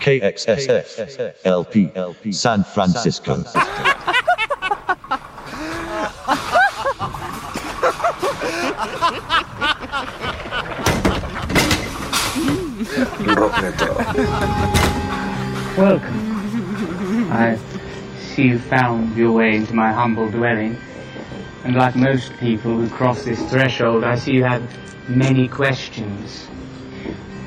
KXSF 0.00 1.34
LP 1.44 2.32
San 2.32 2.64
Francisco. 2.64 3.44
Welcome. 15.76 17.30
I 17.30 17.58
see 18.18 18.48
you 18.48 18.58
found 18.58 19.16
your 19.16 19.32
way 19.32 19.54
into 19.54 19.74
my 19.74 19.92
humble 19.92 20.30
dwelling. 20.30 20.76
And 21.64 21.76
like 21.76 21.94
most 21.94 22.32
people 22.38 22.74
who 22.76 22.88
cross 22.88 23.24
this 23.24 23.38
threshold, 23.50 24.02
I 24.02 24.16
see 24.16 24.32
you 24.32 24.44
have 24.44 24.62
many 25.08 25.46
questions. 25.46 26.48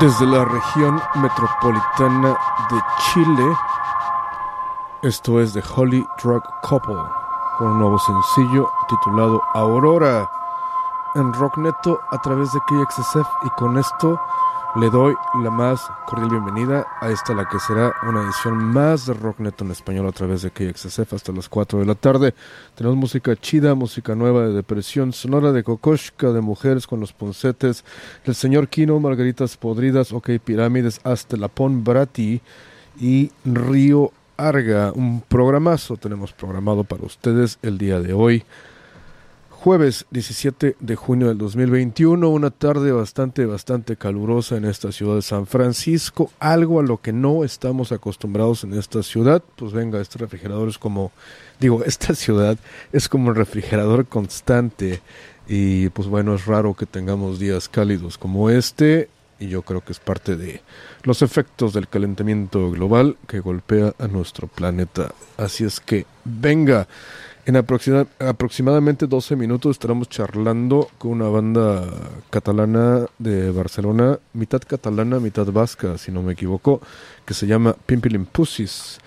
Desde 0.00 0.24
la 0.24 0.46
región 0.46 0.98
metropolitana 1.16 2.30
de 2.70 2.80
Chile, 2.98 3.54
esto 5.02 5.38
es 5.38 5.52
The 5.52 5.62
Holy 5.76 6.06
Drug 6.22 6.42
Couple, 6.62 6.96
con 7.58 7.72
un 7.72 7.78
nuevo 7.80 7.98
sencillo 7.98 8.70
titulado 8.88 9.42
Aurora 9.52 10.30
en 11.14 11.34
Rockneto 11.34 12.00
a 12.10 12.18
través 12.22 12.50
de 12.52 12.60
KXSF 12.60 13.28
y 13.42 13.50
con 13.50 13.76
esto 13.76 14.18
le 14.76 14.88
doy 14.88 15.14
la 15.42 15.50
más 15.50 15.80
cordial 16.06 16.30
bienvenida 16.30 16.86
a 17.00 17.10
esta 17.10 17.34
la 17.34 17.48
que 17.48 17.58
será 17.58 17.92
una 18.08 18.22
edición 18.22 18.56
más 18.56 19.04
de 19.04 19.14
Rockneto 19.14 19.64
en 19.64 19.72
español 19.72 20.06
a 20.06 20.12
través 20.12 20.42
de 20.42 20.50
KXSF 20.52 21.12
hasta 21.12 21.32
las 21.32 21.48
4 21.48 21.80
de 21.80 21.86
la 21.86 21.96
tarde. 21.96 22.34
Tenemos 22.76 22.96
música 22.96 23.34
chida, 23.34 23.74
música 23.74 24.14
nueva 24.14 24.46
de 24.46 24.52
depresión 24.52 25.12
sonora 25.12 25.50
de 25.50 25.64
Kokoshka, 25.64 26.30
de 26.30 26.40
mujeres 26.40 26.86
con 26.86 27.00
los 27.00 27.12
poncetes, 27.12 27.84
el 28.24 28.36
señor 28.36 28.68
Kino, 28.68 29.00
Margaritas 29.00 29.56
Podridas, 29.56 30.12
OK 30.12 30.30
Pirámides, 30.44 31.00
hasta 31.02 31.36
la 31.36 31.48
Pon 31.48 31.82
Brati 31.82 32.40
y 33.00 33.32
Río 33.44 34.12
Arga. 34.36 34.92
Un 34.94 35.20
programazo 35.22 35.96
tenemos 35.96 36.32
programado 36.32 36.84
para 36.84 37.04
ustedes 37.04 37.58
el 37.62 37.76
día 37.76 37.98
de 37.98 38.12
hoy. 38.12 38.44
Jueves 39.62 40.06
17 40.10 40.76
de 40.80 40.96
junio 40.96 41.28
del 41.28 41.36
2021, 41.36 42.30
una 42.30 42.50
tarde 42.50 42.92
bastante, 42.92 43.44
bastante 43.44 43.96
calurosa 43.96 44.56
en 44.56 44.64
esta 44.64 44.90
ciudad 44.90 45.16
de 45.16 45.22
San 45.22 45.46
Francisco, 45.46 46.32
algo 46.40 46.80
a 46.80 46.82
lo 46.82 47.02
que 47.02 47.12
no 47.12 47.44
estamos 47.44 47.92
acostumbrados 47.92 48.64
en 48.64 48.72
esta 48.72 49.02
ciudad. 49.02 49.42
Pues 49.56 49.72
venga, 49.74 50.00
este 50.00 50.16
refrigerador 50.16 50.70
es 50.70 50.78
como, 50.78 51.12
digo, 51.60 51.84
esta 51.86 52.14
ciudad 52.14 52.56
es 52.90 53.06
como 53.10 53.28
un 53.28 53.34
refrigerador 53.34 54.06
constante 54.06 55.02
y 55.46 55.90
pues 55.90 56.08
bueno, 56.08 56.34
es 56.34 56.46
raro 56.46 56.72
que 56.72 56.86
tengamos 56.86 57.38
días 57.38 57.68
cálidos 57.68 58.16
como 58.16 58.48
este 58.48 59.10
y 59.38 59.48
yo 59.48 59.60
creo 59.60 59.84
que 59.84 59.92
es 59.92 60.00
parte 60.00 60.36
de 60.36 60.62
los 61.02 61.20
efectos 61.20 61.74
del 61.74 61.86
calentamiento 61.86 62.70
global 62.70 63.18
que 63.26 63.40
golpea 63.40 63.92
a 63.98 64.06
nuestro 64.06 64.48
planeta. 64.48 65.12
Así 65.36 65.64
es 65.64 65.80
que 65.80 66.06
venga. 66.24 66.88
En 67.50 67.56
aproximadamente 67.56 69.08
12 69.08 69.34
minutos 69.34 69.72
estaremos 69.72 70.08
charlando 70.08 70.88
con 70.98 71.10
una 71.10 71.28
banda 71.28 71.84
catalana 72.30 73.06
de 73.18 73.50
Barcelona, 73.50 74.20
mitad 74.34 74.60
catalana, 74.64 75.18
mitad 75.18 75.48
vasca, 75.48 75.98
si 75.98 76.12
no 76.12 76.22
me 76.22 76.34
equivoco, 76.34 76.80
que 77.26 77.34
se 77.34 77.48
llama 77.48 77.74
Pimpilin 77.86 78.24
Pussies. 78.26 79.00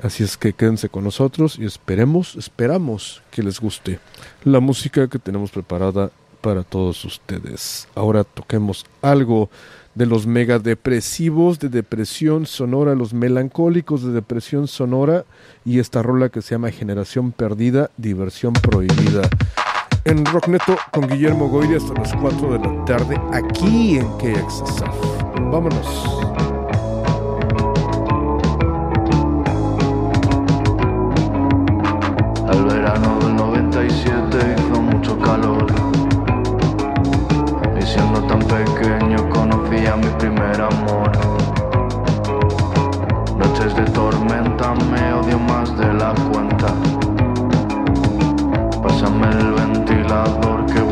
Así 0.00 0.22
es 0.22 0.36
que 0.36 0.52
quédense 0.52 0.88
con 0.88 1.02
nosotros 1.02 1.58
y 1.58 1.64
esperemos, 1.64 2.36
esperamos 2.36 3.22
que 3.32 3.42
les 3.42 3.58
guste 3.58 3.98
la 4.44 4.60
música 4.60 5.08
que 5.08 5.18
tenemos 5.18 5.50
preparada 5.50 6.12
para 6.42 6.62
todos 6.62 7.04
ustedes. 7.04 7.88
Ahora 7.96 8.22
toquemos 8.22 8.86
algo 9.02 9.50
de 9.94 10.06
los 10.06 10.26
megadepresivos 10.26 11.58
de 11.58 11.68
depresión 11.68 12.46
sonora, 12.46 12.94
los 12.94 13.12
melancólicos 13.12 14.02
de 14.02 14.12
depresión 14.12 14.68
sonora 14.68 15.24
y 15.64 15.78
esta 15.78 16.02
rola 16.02 16.28
que 16.28 16.42
se 16.42 16.54
llama 16.54 16.70
Generación 16.70 17.32
Perdida, 17.32 17.90
Diversión 17.96 18.52
Prohibida. 18.52 19.28
En 20.04 20.24
Rockneto 20.24 20.76
con 20.92 21.08
Guillermo 21.08 21.48
Goyri 21.48 21.74
hasta 21.74 21.94
las 21.94 22.14
4 22.14 22.52
de 22.52 22.58
la 22.58 22.84
tarde 22.84 23.20
aquí 23.32 23.98
en 23.98 24.06
KXSF. 24.18 25.30
Vámonos. 25.50 26.20
Verano 32.68 33.09
me 44.74 45.12
odio 45.14 45.38
más 45.38 45.76
de 45.76 45.92
la 45.94 46.14
cuenta. 46.30 46.68
Pásame 48.82 49.28
el 49.30 49.52
ventilador 49.52 50.66
que 50.66 50.89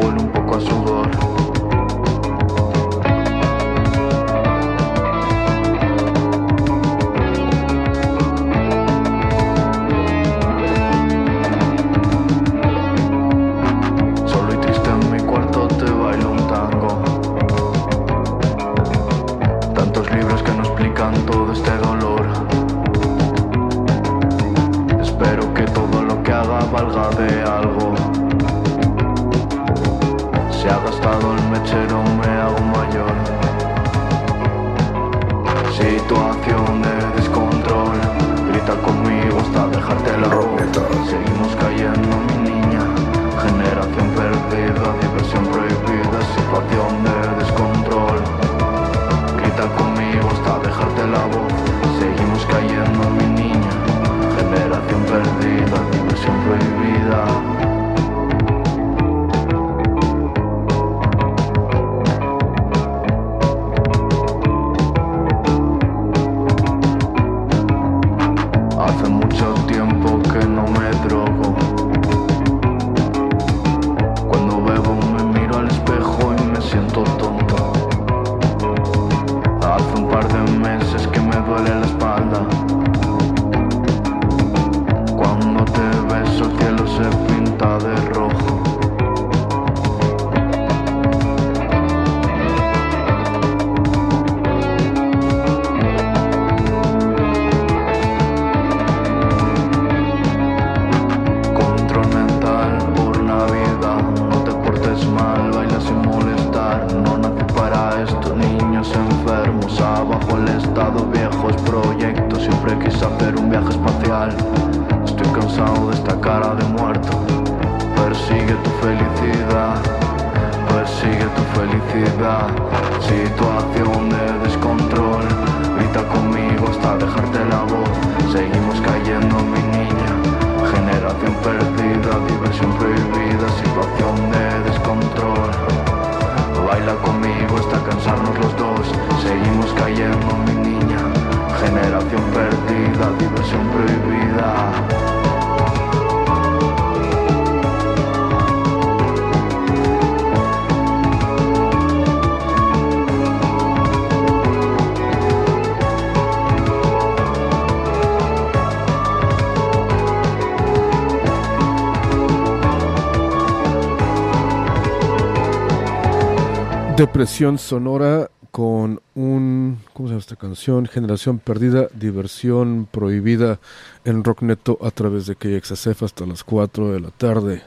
Depresión 167.19 167.59
sonora 167.59 168.31
con 168.53 169.01
un, 169.17 169.79
¿cómo 169.93 170.09
se 170.09 170.13
llama 170.13 170.21
esta 170.21 170.37
canción? 170.37 170.87
Generación 170.87 171.41
perdida, 171.41 171.89
diversión 171.93 172.87
prohibida 172.89 173.59
en 174.05 174.23
Rockneto 174.23 174.79
a 174.81 174.93
través 174.93 175.27
de 175.27 175.35
KXSF 175.35 176.05
hasta 176.05 176.25
las 176.27 176.45
4 176.45 176.93
de 176.93 177.01
la 177.01 177.11
tarde. 177.11 177.63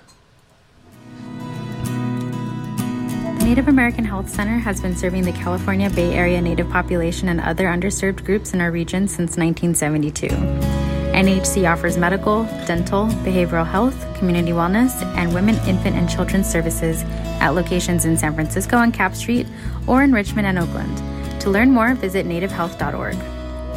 The 3.39 3.45
Native 3.45 3.67
American 3.67 4.05
Health 4.05 4.29
Center 4.29 4.57
has 4.57 4.79
been 4.81 4.95
serving 4.95 5.25
the 5.25 5.33
California 5.33 5.89
Bay 5.89 6.13
Area 6.13 6.41
Native 6.41 6.69
population 6.69 7.27
and 7.27 7.41
other 7.41 7.65
underserved 7.65 8.23
groups 8.23 8.53
in 8.53 8.61
our 8.61 8.71
region 8.71 9.09
since 9.09 9.35
1972. 9.35 10.80
NHC 11.11 11.69
offers 11.71 11.97
medical, 11.97 12.43
dental, 12.65 13.07
behavioral 13.25 13.67
health, 13.67 13.95
community 14.15 14.51
wellness, 14.51 15.03
and 15.17 15.33
women, 15.33 15.55
infant, 15.67 15.95
and 15.95 16.09
children's 16.09 16.49
services 16.49 17.03
at 17.41 17.49
locations 17.49 18.05
in 18.05 18.17
San 18.17 18.33
Francisco 18.33 18.77
on 18.77 18.91
Cap 18.91 19.13
Street 19.13 19.45
or 19.87 20.03
in 20.03 20.13
Richmond 20.13 20.47
and 20.47 20.57
Oakland. 20.57 20.97
To 21.41 21.49
learn 21.49 21.71
more, 21.71 21.95
visit 21.95 22.25
nativehealth.org. 22.25 23.15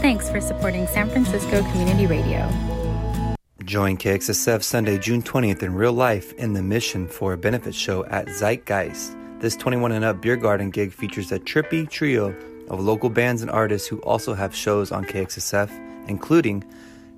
Thanks 0.01 0.31
for 0.31 0.41
supporting 0.41 0.87
San 0.87 1.09
Francisco 1.09 1.63
Community 1.73 2.07
Radio. 2.07 2.49
Join 3.65 3.97
KXSF 3.97 4.63
Sunday, 4.63 4.99
June 4.99 5.23
20th 5.23 5.63
in 5.63 5.75
real 5.75 5.95
life 5.95 6.33
in 6.35 6.53
the 6.53 6.63
Mission 6.63 7.09
for 7.09 7.33
a 7.33 7.39
benefit 7.39 7.75
show 7.75 8.05
at 8.07 8.27
Zeitgeist. 8.27 9.17
This 9.41 9.57
21 9.57 9.93
and 9.93 10.05
up 10.05 10.21
beer 10.21 10.37
garden 10.37 10.71
gig 10.71 10.93
features 10.93 11.33
a 11.33 11.41
trippy 11.41 11.89
trio 11.89 12.35
of 12.69 12.81
local 12.81 13.09
bands 13.11 13.43
and 13.43 13.51
artists 13.51 13.89
who 13.89 13.99
also 14.03 14.35
have 14.35 14.55
shows 14.55 14.93
on 14.93 15.05
KXSF, 15.05 15.71
including 16.09 16.63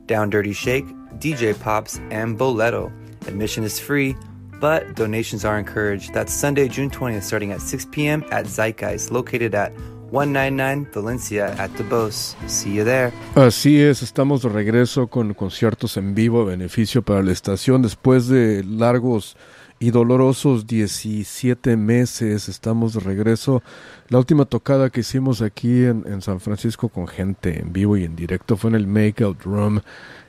Down 0.07 0.31
Dirty 0.31 0.53
Shake, 0.53 0.87
DJ 1.19 1.59
Pops, 1.59 1.99
and 2.11 2.39
Boleto. 2.39 2.93
Admission 3.27 3.65
is 3.65 3.81
free, 3.81 4.17
but 4.61 4.95
donations 4.95 5.45
are 5.45 5.59
encouraged. 5.59 6.13
That's 6.15 6.33
Sunday, 6.33 6.69
June 6.69 6.91
20th, 6.91 7.23
starting 7.23 7.53
at 7.53 7.61
6 7.61 7.87
p.m. 7.87 8.25
at 8.31 8.47
Zeitgeist, 8.47 9.11
located 9.11 9.55
at 9.55 9.73
199 10.11 10.89
Valencia 10.93 11.55
at 11.59 11.75
the 11.77 11.83
Bose. 11.83 12.37
See 12.47 12.71
you 12.71 12.85
there. 12.85 13.13
Así 13.35 13.81
es, 13.81 14.03
estamos 14.03 14.43
de 14.43 14.49
regreso 14.49 15.09
con 15.09 15.35
conciertos 15.35 15.97
en 15.97 16.15
vivo 16.15 16.43
a 16.43 16.45
beneficio 16.45 17.03
para 17.03 17.23
la 17.23 17.33
estación 17.33 17.83
después 17.83 18.29
de 18.29 18.63
largos 18.65 19.37
y 19.79 19.91
dolorosos 19.91 20.67
17 20.67 21.77
meses. 21.77 22.49
Estamos 22.49 22.95
de 22.95 23.01
regreso. 23.01 23.63
La 24.09 24.19
última 24.19 24.45
tocada 24.45 24.91
que 24.91 25.01
hicimos 25.01 25.43
aquí 25.43 25.85
en, 25.85 26.05
en, 26.07 26.23
San 26.23 26.41
Francisco 26.41 26.89
con 26.89 27.07
gente 27.09 27.61
en 27.61 27.73
vivo 27.73 27.97
y 27.97 28.05
en 28.05 28.17
directo 28.17 28.57
fue 28.57 28.71
en 28.71 28.77
el 28.77 28.87
Makeout 28.87 29.43
Room 29.43 29.81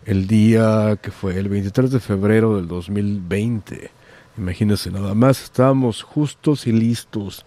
el 0.05 0.27
día 0.27 0.97
que 1.01 1.11
fue 1.11 1.37
el 1.37 1.49
23 1.49 1.91
de 1.91 1.99
febrero 1.99 2.55
del 2.55 2.67
2020. 2.67 3.91
Imagínense 4.37 4.91
nada 4.91 5.15
más, 5.15 5.43
estábamos 5.43 6.03
justos 6.03 6.67
y 6.67 6.71
listos, 6.71 7.43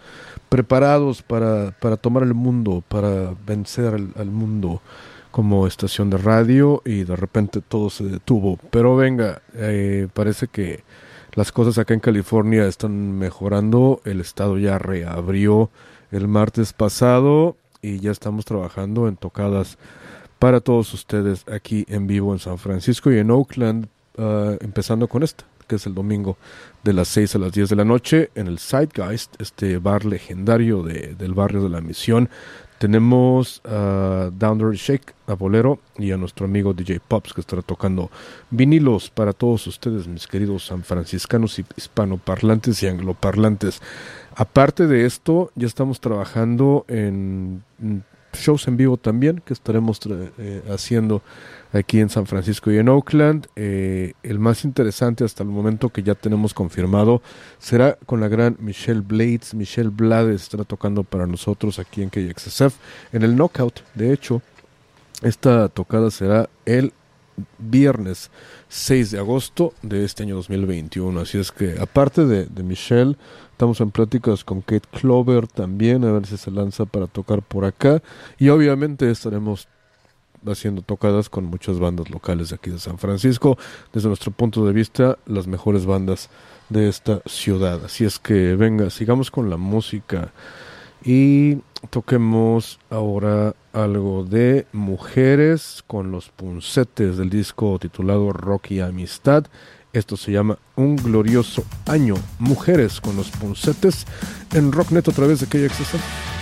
preparados 0.48 1.22
para, 1.22 1.70
para 1.70 1.96
tomar 1.96 2.24
el 2.24 2.34
mundo, 2.34 2.82
para 2.86 3.34
vencer 3.46 3.94
al, 3.94 4.26
mundo 4.26 4.82
como 5.30 5.68
estación 5.68 6.10
de 6.10 6.18
radio 6.18 6.82
y 6.84 7.04
de 7.04 7.14
repente 7.14 7.60
todo 7.60 7.90
se 7.90 8.04
detuvo. 8.04 8.58
Pero 8.70 8.96
venga, 8.96 9.40
eh, 9.54 10.08
parece 10.12 10.48
que 10.48 10.82
las 11.40 11.52
cosas 11.52 11.78
acá 11.78 11.94
en 11.94 12.00
California 12.00 12.66
están 12.66 13.18
mejorando. 13.18 14.02
El 14.04 14.20
estado 14.20 14.58
ya 14.58 14.76
reabrió 14.76 15.70
el 16.12 16.28
martes 16.28 16.74
pasado 16.74 17.56
y 17.80 17.98
ya 17.98 18.10
estamos 18.10 18.44
trabajando 18.44 19.08
en 19.08 19.16
tocadas 19.16 19.78
para 20.38 20.60
todos 20.60 20.92
ustedes 20.92 21.46
aquí 21.48 21.86
en 21.88 22.06
vivo 22.06 22.34
en 22.34 22.40
San 22.40 22.58
Francisco 22.58 23.10
y 23.10 23.16
en 23.16 23.30
Oakland, 23.30 23.86
uh, 24.18 24.58
empezando 24.60 25.08
con 25.08 25.22
esta, 25.22 25.46
que 25.66 25.76
es 25.76 25.86
el 25.86 25.94
domingo 25.94 26.36
de 26.84 26.92
las 26.92 27.08
6 27.08 27.36
a 27.36 27.38
las 27.38 27.52
10 27.52 27.70
de 27.70 27.76
la 27.76 27.86
noche 27.86 28.28
en 28.34 28.46
el 28.46 28.58
Zeitgeist, 28.58 29.40
este 29.40 29.78
bar 29.78 30.04
legendario 30.04 30.82
de, 30.82 31.14
del 31.14 31.32
barrio 31.32 31.62
de 31.62 31.70
la 31.70 31.80
Misión. 31.80 32.28
Tenemos 32.80 33.60
a 33.66 34.30
Down 34.32 34.56
the 34.56 34.74
Shake, 34.74 35.12
a 35.26 35.34
Bolero 35.34 35.80
y 35.98 36.12
a 36.12 36.16
nuestro 36.16 36.46
amigo 36.46 36.72
DJ 36.72 36.98
Pops 37.06 37.34
que 37.34 37.42
estará 37.42 37.60
tocando 37.60 38.10
vinilos 38.50 39.10
para 39.10 39.34
todos 39.34 39.66
ustedes, 39.66 40.08
mis 40.08 40.26
queridos 40.26 40.64
sanfranciscanos 40.64 41.58
y 41.58 41.66
hispanoparlantes 41.76 42.82
y 42.82 42.86
angloparlantes. 42.86 43.82
Aparte 44.34 44.86
de 44.86 45.04
esto, 45.04 45.52
ya 45.56 45.66
estamos 45.66 46.00
trabajando 46.00 46.86
en 46.88 47.62
shows 48.32 48.68
en 48.68 48.76
vivo 48.76 48.96
también 48.96 49.42
que 49.44 49.52
estaremos 49.52 50.00
eh, 50.06 50.62
haciendo 50.70 51.22
aquí 51.72 52.00
en 52.00 52.08
San 52.08 52.26
Francisco 52.26 52.70
y 52.70 52.78
en 52.78 52.88
Oakland. 52.88 53.46
Eh, 53.56 54.14
el 54.22 54.38
más 54.38 54.64
interesante 54.64 55.24
hasta 55.24 55.42
el 55.42 55.48
momento 55.48 55.90
que 55.90 56.02
ya 56.02 56.14
tenemos 56.14 56.54
confirmado 56.54 57.22
será 57.58 57.98
con 58.06 58.20
la 58.20 58.28
gran 58.28 58.56
Michelle 58.60 59.00
Blades. 59.00 59.54
Michelle 59.54 59.90
Blades 59.90 60.42
estará 60.42 60.64
tocando 60.64 61.02
para 61.04 61.26
nosotros 61.26 61.78
aquí 61.78 62.02
en 62.02 62.10
KXSF 62.10 62.76
en 63.12 63.22
el 63.22 63.36
Knockout. 63.36 63.82
De 63.94 64.12
hecho, 64.12 64.42
esta 65.22 65.68
tocada 65.68 66.10
será 66.10 66.48
el 66.64 66.92
viernes 67.58 68.30
6 68.68 69.10
de 69.10 69.18
agosto 69.18 69.72
de 69.82 70.04
este 70.04 70.22
año 70.22 70.36
2021. 70.36 71.20
Así 71.20 71.38
es 71.38 71.52
que, 71.52 71.76
aparte 71.80 72.26
de, 72.26 72.46
de 72.46 72.62
Michelle, 72.62 73.16
estamos 73.52 73.80
en 73.80 73.90
pláticas 73.90 74.44
con 74.44 74.60
Kate 74.60 74.88
Clover 74.92 75.46
también, 75.46 76.04
a 76.04 76.12
ver 76.12 76.26
si 76.26 76.36
se 76.36 76.50
lanza 76.50 76.84
para 76.86 77.06
tocar 77.06 77.42
por 77.42 77.64
acá. 77.64 78.02
Y 78.38 78.48
obviamente 78.48 79.10
estaremos 79.10 79.68
haciendo 80.46 80.82
tocadas 80.82 81.28
con 81.28 81.44
muchas 81.44 81.78
bandas 81.78 82.10
locales 82.10 82.50
de 82.50 82.56
aquí 82.56 82.70
de 82.70 82.78
San 82.78 82.98
Francisco. 82.98 83.58
Desde 83.92 84.08
nuestro 84.08 84.30
punto 84.30 84.64
de 84.64 84.72
vista, 84.72 85.18
las 85.26 85.46
mejores 85.46 85.86
bandas 85.86 86.30
de 86.68 86.88
esta 86.88 87.20
ciudad. 87.26 87.84
Así 87.84 88.04
es 88.04 88.18
que 88.18 88.54
venga, 88.56 88.90
sigamos 88.90 89.30
con 89.30 89.50
la 89.50 89.56
música 89.56 90.32
y 91.04 91.58
toquemos 91.90 92.78
ahora 92.90 93.54
algo 93.72 94.24
de 94.24 94.66
mujeres 94.72 95.82
con 95.86 96.10
los 96.10 96.28
puncetes 96.28 97.16
del 97.16 97.30
disco 97.30 97.78
titulado 97.78 98.32
Rocky 98.32 98.80
Amistad. 98.80 99.46
Esto 99.92 100.16
se 100.16 100.32
llama 100.32 100.58
Un 100.76 100.96
glorioso 100.96 101.64
año. 101.86 102.14
Mujeres 102.38 103.00
con 103.00 103.16
los 103.16 103.30
puncetes 103.30 104.06
en 104.54 104.72
Rocknet 104.72 105.08
a 105.08 105.12
través 105.12 105.40
de 105.40 105.46
KXS. 105.46 106.39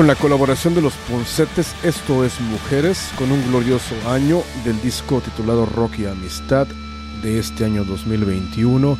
Con 0.00 0.06
la 0.06 0.14
colaboración 0.14 0.74
de 0.74 0.80
los 0.80 0.94
Poncetes, 1.10 1.74
esto 1.84 2.24
es 2.24 2.40
Mujeres, 2.40 3.10
con 3.18 3.30
un 3.30 3.46
glorioso 3.48 3.94
año 4.08 4.40
del 4.64 4.80
disco 4.80 5.20
titulado 5.20 5.66
Rocky 5.66 6.06
Amistad 6.06 6.66
de 7.22 7.38
este 7.38 7.66
año 7.66 7.84
2021. 7.84 8.96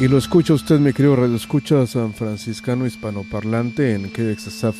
Y 0.00 0.08
lo 0.08 0.18
escucha 0.18 0.52
usted, 0.52 0.78
mi 0.80 0.92
querido 0.92 1.16
Radio 1.16 1.34
Escucha 1.34 1.86
San 1.86 2.12
Franciscano 2.12 2.84
Hispanoparlante 2.84 3.94
en 3.94 4.10
KXSF 4.10 4.76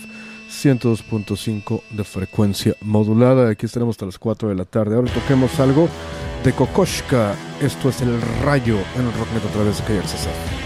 102.5 0.51 1.81
de 1.93 2.05
frecuencia 2.05 2.77
modulada. 2.83 3.49
Aquí 3.49 3.65
estaremos 3.65 3.95
hasta 3.95 4.05
las 4.05 4.19
4 4.19 4.51
de 4.51 4.57
la 4.57 4.67
tarde. 4.67 4.97
Ahora 4.97 5.11
toquemos 5.15 5.59
algo 5.61 5.89
de 6.45 6.53
Kokoshka. 6.53 7.35
Esto 7.63 7.89
es 7.89 8.03
el 8.03 8.21
rayo 8.43 8.77
en 8.97 9.07
el 9.07 9.13
Rocknet 9.15 9.47
a 9.47 9.53
través 9.55 9.79
de 9.79 9.85
KXSF. 9.85 10.64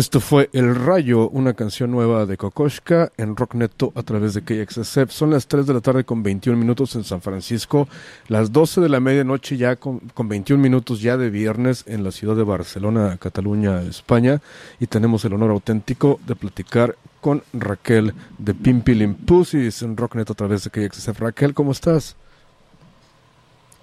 Esto 0.00 0.18
fue 0.18 0.48
El 0.54 0.74
Rayo, 0.76 1.28
una 1.28 1.52
canción 1.52 1.90
nueva 1.90 2.24
de 2.24 2.38
Kokoshka 2.38 3.12
en 3.18 3.36
Rockneto 3.36 3.92
a 3.94 4.02
través 4.02 4.32
de 4.32 4.40
KXSF. 4.40 5.10
Son 5.10 5.28
las 5.28 5.46
3 5.46 5.66
de 5.66 5.74
la 5.74 5.82
tarde 5.82 6.04
con 6.04 6.22
21 6.22 6.58
minutos 6.58 6.94
en 6.94 7.04
San 7.04 7.20
Francisco, 7.20 7.86
las 8.26 8.50
12 8.50 8.80
de 8.80 8.88
la 8.88 8.98
medianoche 8.98 9.58
ya 9.58 9.76
con, 9.76 9.98
con 10.14 10.26
21 10.26 10.62
minutos 10.62 11.02
ya 11.02 11.18
de 11.18 11.28
viernes 11.28 11.84
en 11.86 12.02
la 12.02 12.12
ciudad 12.12 12.34
de 12.34 12.44
Barcelona, 12.44 13.18
Cataluña, 13.20 13.82
España. 13.82 14.40
Y 14.78 14.86
tenemos 14.86 15.22
el 15.26 15.34
honor 15.34 15.50
auténtico 15.50 16.18
de 16.26 16.34
platicar 16.34 16.96
con 17.20 17.42
Raquel 17.52 18.14
de 18.38 18.54
Pimpilin 18.54 19.12
Pussies 19.12 19.82
en 19.82 19.98
Rockneto 19.98 20.32
a 20.32 20.36
través 20.36 20.64
de 20.64 20.70
KXSF. 20.70 21.20
Raquel, 21.20 21.52
¿cómo 21.52 21.72
estás? 21.72 22.16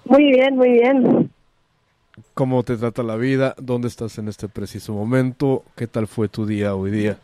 Muy 0.06 0.32
bien, 0.32 0.56
muy 0.56 0.72
bien 0.72 1.37
cómo 2.34 2.64
te 2.64 2.78
trata 2.78 3.04
la 3.04 3.16
vida, 3.16 3.56
dónde 3.58 3.88
estás 3.88 4.18
en 4.18 4.28
este 4.28 4.48
preciso 4.48 4.94
momento, 4.94 5.64
qué 5.76 5.88
tal 5.88 6.08
fue 6.08 6.28
tu 6.28 6.46
día 6.46 6.76
hoy 6.76 6.92
día. 6.92 7.18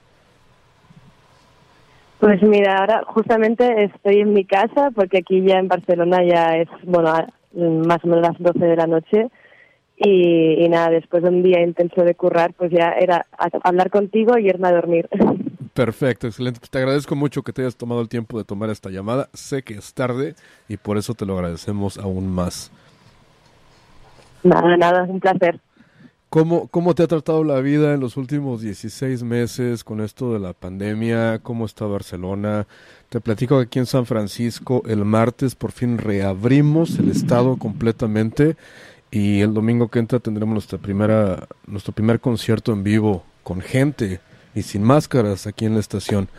Pues 2.20 2.42
mira, 2.42 2.78
ahora 2.78 3.04
justamente 3.08 3.84
estoy 3.84 4.22
en 4.22 4.34
mi 4.34 4.46
casa 4.46 4.92
porque 4.96 5.20
aquí 5.20 5.44
ya 5.46 5.60
en 5.60 5.68
Barcelona 5.68 6.24
ya 6.24 6.56
es, 6.58 6.70
bueno, 6.84 7.12
más 7.54 8.04
o 8.04 8.08
menos 8.08 8.22
las 8.22 8.40
12 8.40 8.66
de 8.66 8.76
la 8.76 8.88
noche 8.88 9.30
y, 9.98 10.68
nada, 10.70 10.90
después 10.90 11.22
de 11.24 11.30
un 11.30 11.44
día 11.44 11.62
intenso 11.62 12.04
de 12.04 12.16
currar, 12.16 12.54
pues 12.54 12.72
ya 12.72 12.94
era 13.00 13.26
hablar 13.64 13.90
contigo 13.90 14.38
y 14.38 14.48
irme 14.48 14.68
a 14.68 14.74
dormir. 14.74 15.08
Perfecto, 15.74 16.28
excelente. 16.28 16.60
Pues 16.60 16.70
te 16.70 16.78
agradezco 16.78 17.16
mucho 17.16 17.42
que 17.42 17.52
te 17.52 17.62
hayas 17.62 17.76
tomado 17.76 18.02
el 18.02 18.10
tiempo 18.10 18.38
de 18.38 18.44
tomar 18.44 18.70
esta 18.70 18.90
llamada. 18.90 19.30
Sé 19.34 19.64
que 19.64 19.74
es 19.74 19.94
tarde 19.94 20.36
y 20.70 20.78
por 20.78 20.98
eso 20.98 21.16
te 21.16 21.26
lo 21.26 21.36
agradecemos 21.36 21.98
aún 21.98 22.28
más. 22.28 22.72
Nada, 24.44 24.78
nada, 24.78 25.04
un 25.04 25.20
placer. 25.20 25.60
¿Cómo, 26.30 26.68
¿Cómo 26.68 26.96
te 26.96 27.04
ha 27.04 27.08
tratado 27.08 27.44
la 27.44 27.60
vida 27.60 27.94
en 27.94 28.00
los 28.00 28.18
últimos 28.18 28.62
16 28.62 29.22
meses 29.22 29.84
con 29.84 30.02
esto 30.02 30.34
de 30.34 30.40
la 30.40 30.54
pandemia? 30.54 31.40
¿Cómo 31.44 31.66
está 31.66 31.86
Barcelona? 31.86 32.66
Te 33.10 33.22
platico 33.22 33.58
que 33.58 33.66
aquí 33.66 33.78
en 33.78 33.86
San 33.86 34.08
Francisco 34.08 34.82
el 34.88 35.06
martes 35.06 35.54
por 35.54 35.72
fin 35.72 36.00
reabrimos 36.00 36.98
el 36.98 37.12
estado 37.12 37.58
completamente 37.58 38.58
y 39.12 39.42
el 39.42 39.54
domingo 39.54 39.90
que 39.90 40.00
entra 40.00 40.20
tendremos 40.20 40.54
nuestra 40.54 40.80
primera, 40.80 41.48
nuestro 41.68 41.94
primer 41.94 42.20
concierto 42.20 42.74
en 42.74 42.84
vivo 42.84 43.24
con 43.44 43.62
gente 43.62 44.20
y 44.56 44.64
sin 44.64 44.82
máscaras 44.82 45.46
aquí 45.46 45.66
en 45.66 45.76
la 45.76 45.82
estación. 45.82 46.30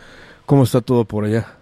¿Cómo 0.45 0.63
está 0.63 0.81
todo 0.81 1.05
por 1.05 1.23
allá? 1.23 1.55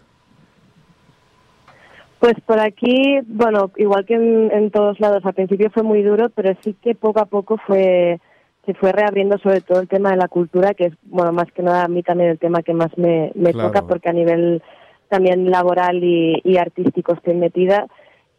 Pues 2.23 2.35
por 2.45 2.57
aquí, 2.57 3.19
bueno, 3.27 3.71
igual 3.75 4.05
que 4.05 4.13
en, 4.13 4.71
todos 4.71 4.97
lados, 5.01 5.25
al 5.25 5.33
principio 5.33 5.69
fue 5.71 5.83
muy 5.83 6.01
duro, 6.03 6.29
pero 6.29 6.55
sí 6.61 6.73
que 6.81 6.95
poco 6.95 7.19
a 7.19 7.25
poco 7.25 7.57
fue 7.57 8.21
se 8.65 8.73
fue 8.75 8.93
reabriendo 8.93 9.37
sobre 9.39 9.59
todo 9.59 9.81
el 9.81 9.89
tema 9.89 10.11
de 10.11 10.15
la 10.15 10.29
cultura, 10.29 10.73
que 10.73 10.85
es, 10.85 10.93
bueno, 11.03 11.33
más 11.33 11.51
que 11.51 11.61
nada 11.61 11.83
a 11.83 11.89
mí 11.89 12.01
también 12.01 12.29
el 12.29 12.39
tema 12.39 12.63
que 12.63 12.73
más 12.73 12.97
me, 12.97 13.33
me 13.35 13.51
toca, 13.51 13.81
porque 13.81 14.07
a 14.07 14.13
nivel 14.13 14.63
también 15.09 15.51
laboral 15.51 16.01
y, 16.01 16.55
artístico 16.55 17.13
estoy 17.13 17.33
metida. 17.33 17.87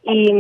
Y, 0.03 0.33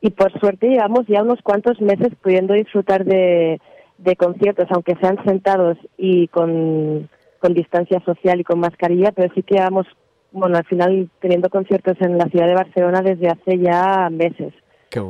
y 0.00 0.10
por 0.10 0.36
suerte 0.40 0.66
llevamos 0.66 1.06
ya 1.06 1.22
unos 1.22 1.40
cuantos 1.42 1.80
meses 1.80 2.08
pudiendo 2.20 2.54
disfrutar 2.54 3.04
de, 3.04 3.60
de 3.98 4.16
conciertos, 4.16 4.66
aunque 4.70 4.96
sean 4.96 5.16
sentados 5.24 5.78
y 5.96 6.26
con 6.26 7.08
con 7.42 7.54
distancia 7.54 8.00
social 8.04 8.40
y 8.40 8.44
con 8.44 8.60
mascarilla, 8.60 9.10
pero 9.10 9.32
sí 9.34 9.42
que 9.42 9.56
vamos, 9.56 9.84
bueno, 10.32 10.56
al 10.56 10.64
final 10.64 11.10
teniendo 11.20 11.48
conciertos 11.50 11.96
en 12.00 12.18
la 12.18 12.26
ciudad 12.26 12.46
de 12.46 12.54
Barcelona 12.54 13.02
desde 13.02 13.28
hace 13.28 13.58
ya 13.58 14.08
meses. 14.10 14.52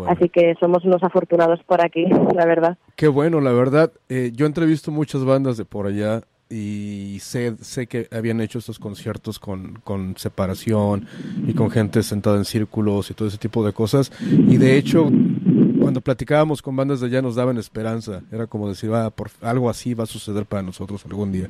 Así 0.09 0.29
que 0.29 0.55
somos 0.61 0.85
unos 0.85 1.03
afortunados 1.03 1.61
por 1.65 1.85
aquí, 1.85 2.05
la 2.35 2.47
verdad. 2.47 2.79
Qué 2.95 3.09
bueno, 3.09 3.41
la 3.41 3.53
verdad. 3.53 3.93
Eh, 4.09 4.31
yo 4.35 4.47
entrevisto 4.47 4.91
muchas 4.91 5.25
bandas 5.25 5.57
de 5.57 5.65
por 5.65 5.87
allá 5.87 6.23
y 6.49 7.19
sé, 7.21 7.57
sé 7.61 7.87
que 7.87 8.09
habían 8.13 8.41
hecho 8.41 8.59
estos 8.59 8.79
conciertos 8.79 9.39
con, 9.39 9.81
con 9.83 10.17
separación 10.19 11.07
y 11.47 11.55
con 11.55 11.71
gente 11.71 12.03
sentada 12.03 12.37
en 12.37 12.45
círculos 12.45 13.11
y 13.11 13.15
todo 13.15 13.27
ese 13.27 13.39
tipo 13.39 13.65
de 13.65 13.73
cosas. 13.73 14.13
Y 14.21 14.59
de 14.59 14.77
hecho, 14.77 15.11
cuando 15.81 16.01
platicábamos 16.01 16.61
con 16.61 16.77
bandas 16.77 17.01
de 17.01 17.07
allá 17.07 17.23
nos 17.23 17.37
daban 17.37 17.57
esperanza. 17.57 18.23
Era 18.31 18.47
como 18.47 18.69
decir, 18.69 18.91
ah, 18.93 19.11
por, 19.11 19.31
algo 19.41 19.71
así 19.71 19.95
va 19.95 20.05
a 20.05 20.07
suceder 20.07 20.45
para 20.47 20.63
nosotros 20.63 21.05
algún 21.07 21.33
día. 21.33 21.49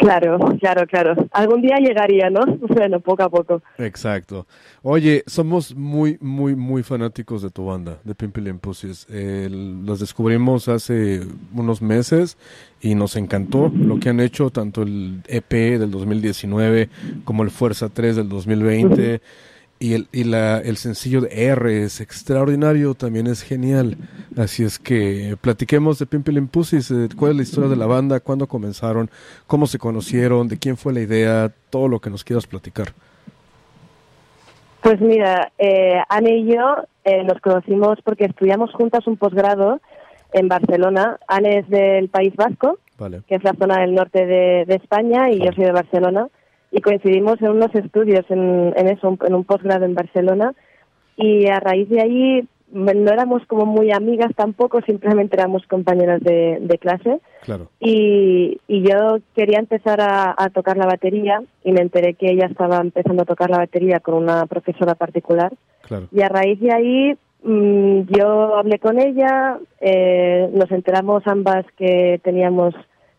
Claro, 0.00 0.38
claro, 0.58 0.86
claro. 0.86 1.14
Algún 1.30 1.60
día 1.60 1.76
llegaría, 1.76 2.30
¿no? 2.30 2.40
Bueno, 2.80 3.00
poco 3.00 3.22
a 3.22 3.28
poco. 3.28 3.62
Exacto. 3.76 4.46
Oye, 4.82 5.22
somos 5.26 5.74
muy, 5.74 6.16
muy, 6.20 6.56
muy 6.56 6.82
fanáticos 6.82 7.42
de 7.42 7.50
tu 7.50 7.66
banda, 7.66 7.98
de 8.04 8.14
Pimple 8.14 8.54
Pussies. 8.54 9.06
los 9.10 10.00
descubrimos 10.00 10.68
hace 10.68 11.20
unos 11.54 11.82
meses 11.82 12.38
y 12.80 12.94
nos 12.94 13.16
encantó 13.16 13.70
lo 13.74 14.00
que 14.00 14.08
han 14.08 14.20
hecho, 14.20 14.48
tanto 14.50 14.82
el 14.82 15.20
EP 15.26 15.52
del 15.52 15.90
2019 15.90 16.88
como 17.24 17.42
el 17.42 17.50
Fuerza 17.50 17.90
3 17.90 18.16
del 18.16 18.28
2020. 18.30 19.20
Y, 19.82 19.94
el, 19.94 20.08
y 20.12 20.24
la, 20.24 20.58
el 20.58 20.76
sencillo 20.76 21.22
de 21.22 21.46
R 21.46 21.84
es 21.84 22.02
extraordinario, 22.02 22.94
también 22.94 23.26
es 23.26 23.42
genial. 23.42 23.96
Así 24.36 24.62
es 24.62 24.78
que 24.78 25.38
platiquemos 25.40 25.98
de 25.98 26.04
Pimple 26.04 26.42
Pussies, 26.42 26.90
eh, 26.90 27.08
cuál 27.16 27.30
es 27.30 27.36
la 27.38 27.42
historia 27.44 27.70
de 27.70 27.76
la 27.76 27.86
banda, 27.86 28.20
cuándo 28.20 28.46
comenzaron, 28.46 29.08
cómo 29.46 29.66
se 29.66 29.78
conocieron, 29.78 30.48
de 30.48 30.58
quién 30.58 30.76
fue 30.76 30.92
la 30.92 31.00
idea, 31.00 31.50
todo 31.70 31.88
lo 31.88 31.98
que 31.98 32.10
nos 32.10 32.24
quieras 32.24 32.46
platicar. 32.46 32.88
Pues 34.82 35.00
mira, 35.00 35.50
eh, 35.56 35.98
Anne 36.10 36.36
y 36.36 36.52
yo 36.52 36.84
eh, 37.04 37.24
nos 37.24 37.40
conocimos 37.40 37.98
porque 38.04 38.26
estudiamos 38.26 38.72
juntas 38.72 39.06
un 39.06 39.16
posgrado 39.16 39.80
en 40.34 40.48
Barcelona. 40.48 41.18
Anne 41.26 41.60
es 41.60 41.68
del 41.70 42.10
País 42.10 42.34
Vasco, 42.36 42.78
que 43.26 43.34
es 43.34 43.44
la 43.44 43.54
zona 43.54 43.80
del 43.80 43.94
norte 43.94 44.26
de, 44.26 44.74
España, 44.74 45.30
y 45.30 45.38
yo 45.38 45.52
soy 45.52 45.64
de 45.64 45.72
Barcelona 45.72 46.28
y 46.70 46.80
coincidimos 46.80 47.40
en 47.42 47.50
unos 47.50 47.74
estudios 47.74 48.24
en, 48.30 48.72
en 48.76 48.88
eso, 48.88 49.16
en 49.26 49.34
un 49.34 49.44
posgrado 49.44 49.84
en 49.84 49.94
Barcelona 49.94 50.54
y 51.16 51.46
a 51.48 51.60
raíz 51.60 51.88
de 51.88 52.00
ahí 52.00 52.48
no 52.72 53.12
éramos 53.12 53.44
como 53.46 53.66
muy 53.66 53.90
amigas 53.92 54.30
tampoco, 54.36 54.80
simplemente 54.82 55.36
éramos 55.36 55.66
compañeras 55.66 56.22
de, 56.22 56.58
de 56.60 56.78
clase. 56.78 57.20
Claro. 57.42 57.68
Y, 57.80 58.60
y 58.68 58.82
yo 58.88 59.18
quería 59.34 59.58
empezar 59.58 60.00
a, 60.00 60.34
a, 60.36 60.50
tocar 60.50 60.76
la 60.76 60.86
batería 60.86 61.42
y 61.64 61.72
me 61.72 61.80
enteré 61.80 62.14
que 62.14 62.30
ella 62.30 62.46
estaba 62.46 62.78
empezando 62.78 63.22
a 63.22 63.26
tocar 63.26 63.50
la 63.50 63.58
batería 63.58 64.00
con 64.00 64.14
una 64.14 64.46
profesora 64.46 64.94
particular. 64.94 65.52
Claro. 65.82 66.06
Y 66.12 66.22
a 66.22 66.28
raíz 66.28 66.60
de 66.60 66.72
ahí 66.72 67.18
mm, 67.42 68.02
yo 68.16 68.56
hablé 68.56 68.78
con 68.78 69.00
ella, 69.00 69.58
eh, 69.80 70.48
nos 70.52 70.70
enteramos 70.70 71.26
ambas 71.26 71.66
que 71.76 72.20
teníamos 72.22 72.74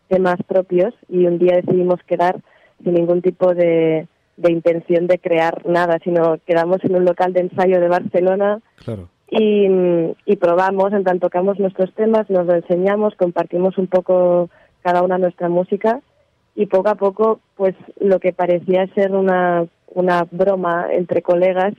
temas 0.08 0.36
propios 0.46 0.94
y 1.08 1.26
un 1.26 1.38
día 1.38 1.56
decidimos 1.56 2.00
quedar 2.06 2.36
sin 2.82 2.94
ningún 2.94 3.22
tipo 3.22 3.54
de, 3.54 4.06
intención 4.44 5.06
de 5.06 5.18
crear 5.18 5.64
nada, 5.66 5.98
sino 6.02 6.38
quedamos 6.46 6.82
en 6.84 6.96
un 6.96 7.04
local 7.04 7.32
de 7.32 7.40
ensayo 7.40 7.80
de 7.80 7.88
Barcelona 7.88 8.60
y, 9.30 9.66
y 10.26 10.36
probamos, 10.36 10.92
en 10.92 11.04
tanto 11.04 11.28
tocamos 11.28 11.58
nuestros 11.58 11.92
temas, 11.94 12.28
nos 12.28 12.46
lo 12.46 12.54
enseñamos, 12.54 13.14
compartimos 13.14 13.78
un 13.78 13.86
poco 13.86 14.50
cada 14.82 15.02
una 15.02 15.18
nuestra 15.18 15.48
música 15.48 16.00
y 16.54 16.66
poco 16.66 16.90
a 16.90 16.96
poco, 16.96 17.40
pues 17.56 17.74
lo 18.00 18.20
que 18.20 18.32
parecía 18.32 18.86
ser 18.94 19.12
una, 19.12 19.66
una 19.94 20.26
broma 20.30 20.88
entre 20.90 21.22
colegas 21.22 21.74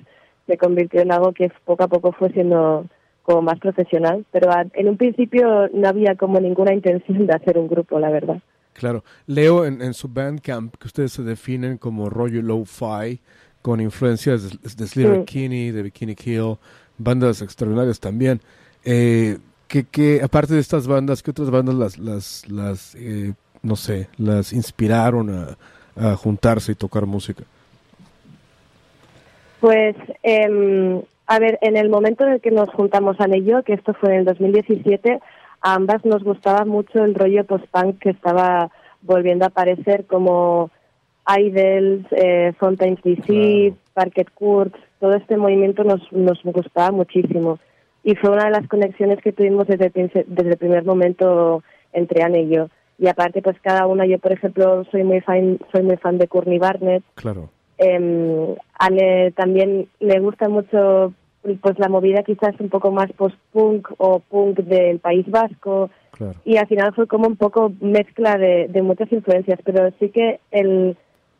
se 0.47 0.57
convirtió 0.57 1.01
en 1.01 1.11
algo 1.11 1.31
que 1.31 1.51
poco 1.65 1.83
a 1.83 1.87
poco 1.87 2.11
fue 2.11 2.29
siendo 2.31 2.85
como 3.23 3.41
más 3.41 3.59
profesional, 3.59 4.25
pero 4.31 4.49
en 4.73 4.89
un 4.89 4.97
principio 4.97 5.69
no 5.73 5.87
había 5.87 6.15
como 6.15 6.39
ninguna 6.39 6.73
intención 6.73 7.25
de 7.25 7.33
hacer 7.33 7.57
un 7.57 7.67
grupo, 7.67 7.99
la 7.99 8.09
verdad. 8.09 8.39
Claro. 8.73 9.03
Leo 9.27 9.65
en, 9.65 9.81
en 9.81 9.93
su 9.93 10.07
Bandcamp 10.07 10.75
que 10.75 10.87
ustedes 10.87 11.13
se 11.13 11.23
definen 11.23 11.77
como 11.77 12.09
rollo 12.09 12.41
low-fi, 12.41 13.19
con 13.61 13.79
influencias 13.79 14.49
de, 14.49 14.57
de 14.75 14.87
Sleater 14.87 15.19
Bikini, 15.19 15.71
de 15.71 15.83
Bikini 15.83 16.15
Kill, 16.15 16.57
bandas 16.97 17.41
extraordinarias 17.41 17.99
también. 17.99 18.41
Eh, 18.83 19.37
que, 19.67 20.21
aparte 20.21 20.53
de 20.53 20.59
estas 20.59 20.87
bandas, 20.87 21.23
¿qué 21.23 21.31
otras 21.31 21.49
bandas 21.49 21.73
las, 21.75 21.97
las, 21.97 22.47
las 22.49 22.95
eh, 22.95 23.33
no 23.63 23.75
sé, 23.75 24.07
las 24.17 24.53
inspiraron 24.53 25.29
a, 25.31 25.57
a, 25.95 26.15
juntarse 26.15 26.73
y 26.73 26.75
tocar 26.75 27.05
música? 27.07 27.43
Pues, 29.59 29.95
eh, 30.21 31.01
a 31.25 31.39
ver, 31.39 31.57
en 31.61 31.77
el 31.77 31.89
momento 31.89 32.25
en 32.25 32.33
el 32.33 32.41
que 32.41 32.51
nos 32.51 32.69
juntamos 32.69 33.19
a 33.19 33.27
y 33.27 33.45
que 33.65 33.73
esto 33.73 33.93
fue 33.93 34.13
en 34.13 34.19
el 34.19 34.25
2017, 34.25 35.19
a 35.63 35.75
ambas 35.75 36.03
nos 36.05 36.23
gustaba 36.23 36.65
mucho 36.65 37.03
el 37.03 37.15
rollo 37.15 37.45
post-punk 37.45 37.99
que 37.99 38.09
estaba 38.09 38.69
volviendo 39.01 39.45
a 39.45 39.47
aparecer 39.47 40.05
como 40.05 40.69
Idols, 41.25 42.05
eh, 42.11 42.51
Fontaines 42.59 43.01
DC, 43.01 43.73
Parquet 43.93 44.29
Court, 44.33 44.75
todo 44.99 45.13
este 45.13 45.37
movimiento 45.37 45.83
nos, 45.85 46.01
nos 46.11 46.41
gustaba 46.43 46.91
muchísimo. 46.91 47.59
Y 48.03 48.15
fue 48.15 48.31
una 48.31 48.45
de 48.45 48.51
las 48.51 48.67
conexiones 48.67 49.19
que 49.21 49.31
tuvimos 49.31 49.65
desde, 49.67 49.89
desde 49.89 50.49
el 50.51 50.57
primer 50.57 50.83
momento 50.83 51.63
entre 51.93 52.23
Anne 52.23 52.41
y 52.41 52.49
yo. 52.49 52.67
Y 52.99 53.07
aparte, 53.07 53.41
pues 53.41 53.57
cada 53.61 53.87
una, 53.87 54.05
yo 54.05 54.19
por 54.19 54.33
ejemplo 54.33 54.83
soy 54.91 55.03
muy 55.03 55.21
fan, 55.21 55.59
soy 55.71 55.83
muy 55.83 55.95
fan 55.95 56.17
de 56.17 56.27
Courtney 56.27 56.59
Barnett. 56.59 57.03
Claro. 57.15 57.49
Eh, 57.77 58.55
Anne 58.77 59.31
también 59.31 59.87
le 60.01 60.19
gusta 60.19 60.49
mucho 60.49 61.13
pues 61.61 61.77
la 61.79 61.89
movida 61.89 62.23
quizás 62.23 62.55
un 62.59 62.69
poco 62.69 62.91
más 62.91 63.11
post-punk 63.13 63.89
o 63.97 64.19
punk 64.19 64.59
del 64.59 64.99
País 64.99 65.29
Vasco. 65.29 65.89
Y 66.45 66.57
al 66.57 66.67
final 66.67 66.93
fue 66.93 67.07
como 67.07 67.27
un 67.27 67.35
poco 67.35 67.73
mezcla 67.81 68.37
de, 68.37 68.81
muchas 68.81 69.11
influencias, 69.11 69.59
pero 69.65 69.91
sí 69.99 70.09
que 70.09 70.39
el 70.51 70.95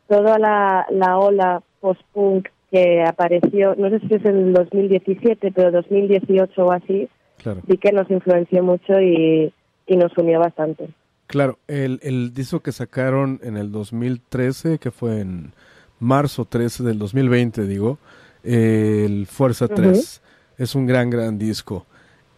toda 0.08 0.38
la, 0.38 0.86
la 0.90 1.18
ola 1.18 1.62
post-punk 1.80 2.48
que 2.70 3.02
apareció, 3.02 3.74
no 3.76 3.88
sé 3.88 4.00
si 4.00 4.14
es 4.14 4.24
en 4.24 4.52
2017, 4.52 5.52
pero 5.52 5.70
2018 5.70 6.64
o 6.64 6.72
así, 6.72 7.08
sí 7.42 7.78
que 7.78 7.92
nos 7.92 8.10
influenció 8.10 8.62
mucho 8.62 9.00
y, 9.00 9.52
y 9.86 9.96
nos 9.96 10.16
unió 10.18 10.40
bastante. 10.40 10.88
Claro, 11.26 11.58
el, 11.68 12.00
el 12.02 12.34
disco 12.34 12.60
que 12.60 12.72
sacaron 12.72 13.40
en 13.42 13.56
el 13.56 13.70
2013, 13.70 14.78
que 14.78 14.90
fue 14.90 15.20
en 15.20 15.52
marzo 16.00 16.44
13 16.44 16.82
del 16.82 16.98
2020, 16.98 17.66
digo, 17.66 17.98
el 18.44 19.26
Fuerza 19.26 19.68
3. 19.68 20.22
Es 20.58 20.74
un 20.74 20.86
gran, 20.86 21.10
gran 21.10 21.38
disco. 21.38 21.86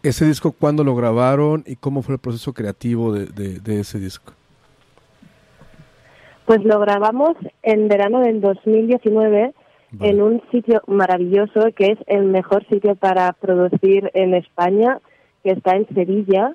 ¿Ese 0.03 0.25
disco 0.25 0.53
cuándo 0.53 0.85
lo 0.85 0.95
grabaron 0.95 1.65
y 1.67 1.77
cómo 1.77 2.03
fue 2.03 2.15
el 2.15 2.21
proceso 2.21 2.53
creativo 2.53 3.13
de, 3.13 3.59
de, 3.59 3.81
ese 3.81 3.99
disco? 3.99 4.33
Pues 6.45 6.65
lo 6.65 6.79
grabamos 6.79 7.37
en 7.63 7.89
verano 7.89 8.21
del 8.21 8.41
2019 8.41 9.53
en 10.01 10.23
un 10.23 10.43
sitio 10.53 10.83
maravilloso 10.87 11.61
que 11.75 11.93
es 11.93 11.99
el 12.07 12.25
mejor 12.25 12.65
sitio 12.69 12.95
para 12.95 13.33
producir 13.33 14.11
en 14.15 14.35
España, 14.35 15.01
que 15.43 15.53
está 15.53 15.77
en 15.77 15.89
Sevilla. 15.89 16.55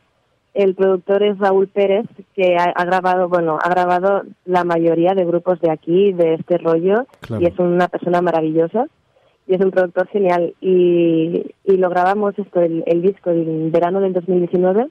El 0.54 0.76
productor 0.76 1.24
es 1.24 1.38
Raúl 1.38 1.68
Pérez, 1.68 2.06
que 2.36 2.58
ha, 2.58 2.86
grabado, 2.86 3.30
bueno, 3.30 3.58
ha 3.62 3.70
grabado 3.70 4.24
la 4.46 4.64
mayoría 4.64 5.14
de 5.14 5.26
grupos 5.26 5.60
de 5.60 5.72
aquí, 5.72 6.14
de 6.14 6.36
este 6.36 6.58
rollo, 6.58 7.06
y 7.40 7.46
es 7.46 7.58
una 7.58 7.88
persona 7.88 8.22
maravillosa 8.22 8.88
y 9.52 9.56
es 9.56 9.62
un 9.62 9.72
productor 9.72 10.08
genial. 10.08 10.54
Y, 10.62 11.46
y 11.66 11.78
lo 11.78 11.90
grabamos 11.90 12.40
esto, 12.40 12.62
el, 12.62 12.84
el 12.86 13.02
disco, 13.02 13.32
en 13.32 13.70
verano 13.70 14.00
del 14.00 14.14
2019. 14.14 14.88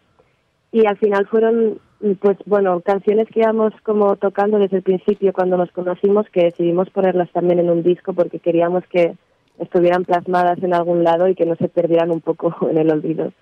Y 0.73 0.87
al 0.87 0.99
final 0.99 1.27
fueron, 1.29 1.79
pues 2.20 2.37
bueno, 2.44 2.79
canciones 2.81 3.27
que 3.29 3.40
íbamos 3.40 3.73
como 3.85 4.16
tocando 4.16 4.59
desde 4.59 4.77
el 4.77 4.83
principio 4.83 5.33
cuando 5.33 5.57
nos 5.57 5.73
conocimos, 5.73 6.29
que 6.29 6.44
decidimos 6.44 6.90
ponerlas 6.90 7.31
también 7.33 7.59
en 7.59 7.70
un 7.70 7.83
disco 7.83 8.12
porque 8.12 8.38
queríamos 8.38 8.85
que 8.88 9.14
estuvieran 9.59 10.05
plasmadas 10.05 10.62
en 10.62 10.75
algún 10.75 11.05
lado 11.05 11.27
y 11.27 11.35
que 11.35 11.46
no 11.46 11.57
se 11.57 11.68
perdieran 11.68 12.11
un 12.11 12.20
poco 12.20 12.55
en 12.70 12.77
el 12.77 12.90
olvido. 12.90 13.33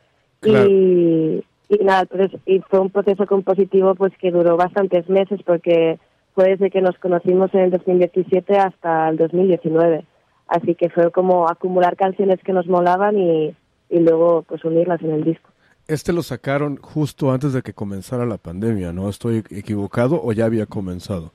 Y, 0.45 1.43
y 1.69 1.85
nada, 1.85 2.05
pues, 2.05 2.31
y 2.47 2.61
fue 2.61 2.79
un 2.79 2.91
proceso 2.91 3.27
compositivo 3.27 3.97
pues 3.97 4.13
que 4.19 4.31
duró 4.31 4.57
bastantes 4.57 5.09
meses 5.09 5.41
porque 5.45 5.99
fue 6.37 6.51
desde 6.51 6.71
que 6.71 6.81
nos 6.81 6.97
conocimos 6.99 7.53
en 7.55 7.61
el 7.63 7.71
2017 7.73 8.57
hasta 8.57 9.09
el 9.09 9.17
2019. 9.17 10.05
Así 10.49 10.75
que 10.75 10.89
fue 10.91 11.11
como 11.13 11.49
acumular 11.49 11.97
canciones 11.97 12.41
que 12.43 12.53
nos 12.53 12.67
molaban 12.67 13.19
y, 13.19 13.55
y 13.91 13.99
luego 14.01 14.43
pues 14.43 14.65
unirlas 14.65 15.01
en 15.03 15.13
el 15.13 15.25
disco. 15.25 15.51
Este 15.87 16.13
lo 16.13 16.23
sacaron 16.23 16.77
justo 16.77 17.31
antes 17.31 17.53
de 17.53 17.63
que 17.63 17.73
comenzara 17.73 18.27
la 18.27 18.37
pandemia, 18.37 18.93
¿no? 18.93 19.09
¿Estoy 19.09 19.45
equivocado 19.51 20.21
o 20.23 20.33
ya 20.33 20.45
había 20.45 20.67
comenzado? 20.67 21.33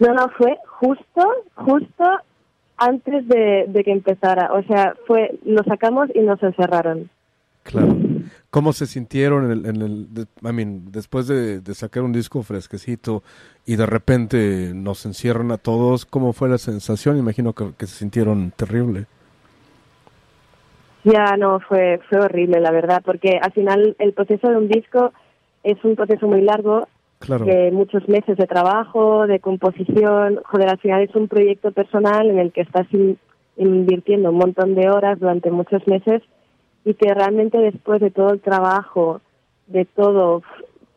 No, 0.00 0.12
no, 0.12 0.28
fue 0.36 0.58
justo, 0.66 1.22
justo 1.54 2.04
antes 2.76 3.26
de, 3.28 3.64
de 3.68 3.84
que 3.84 3.92
empezara. 3.92 4.52
O 4.52 4.62
sea, 4.64 4.94
fue, 5.06 5.38
lo 5.44 5.62
sacamos 5.64 6.08
y 6.14 6.20
nos 6.20 6.42
encerraron. 6.42 7.08
Claro. 7.62 7.96
¿Cómo 8.50 8.72
se 8.72 8.86
sintieron 8.86 9.44
en 9.44 9.50
el, 9.50 9.66
en 9.66 9.82
el 9.82 10.06
I 10.42 10.52
mean, 10.52 10.92
después 10.92 11.26
de, 11.26 11.62
sacar 11.74 12.02
un 12.02 12.12
disco 12.12 12.42
fresquecito 12.42 13.22
y 13.66 13.76
de 13.76 13.86
repente 13.86 14.72
nos 14.74 15.04
encierran 15.06 15.50
a 15.52 15.58
todos? 15.58 16.04
¿Cómo 16.04 16.32
fue 16.32 16.48
la 16.48 16.58
sensación? 16.58 17.18
Imagino 17.18 17.52
que, 17.52 17.86
se 17.86 17.98
sintieron 17.98 18.52
terrible. 18.56 19.06
Ya, 21.04 21.36
no, 21.36 21.60
fue, 21.60 22.00
fue 22.08 22.18
horrible, 22.18 22.60
la 22.60 22.70
verdad, 22.70 23.02
porque 23.04 23.38
al 23.40 23.52
final 23.52 23.94
el 23.98 24.12
proceso 24.14 24.48
de 24.48 24.56
un 24.56 24.68
disco 24.68 25.12
es 25.62 25.82
un 25.84 25.96
proceso 25.96 26.26
muy 26.26 26.40
largo, 26.40 26.88
de 27.20 27.70
muchos 27.72 28.06
meses 28.08 28.36
de 28.36 28.46
trabajo, 28.46 29.26
de 29.26 29.40
composición. 29.40 30.40
Joder, 30.44 30.68
al 30.68 30.78
final 30.78 31.02
es 31.02 31.14
un 31.14 31.28
proyecto 31.28 31.72
personal 31.72 32.28
en 32.28 32.38
el 32.38 32.52
que 32.52 32.60
estás 32.60 32.86
invirtiendo 33.56 34.30
un 34.30 34.36
montón 34.36 34.74
de 34.74 34.90
horas 34.90 35.18
durante 35.18 35.50
muchos 35.50 35.86
meses 35.86 36.22
y 36.84 36.94
que 36.94 37.12
realmente 37.14 37.58
después 37.58 38.00
de 38.00 38.10
todo 38.10 38.30
el 38.30 38.40
trabajo, 38.40 39.20
de 39.66 39.84
todo, 39.84 40.42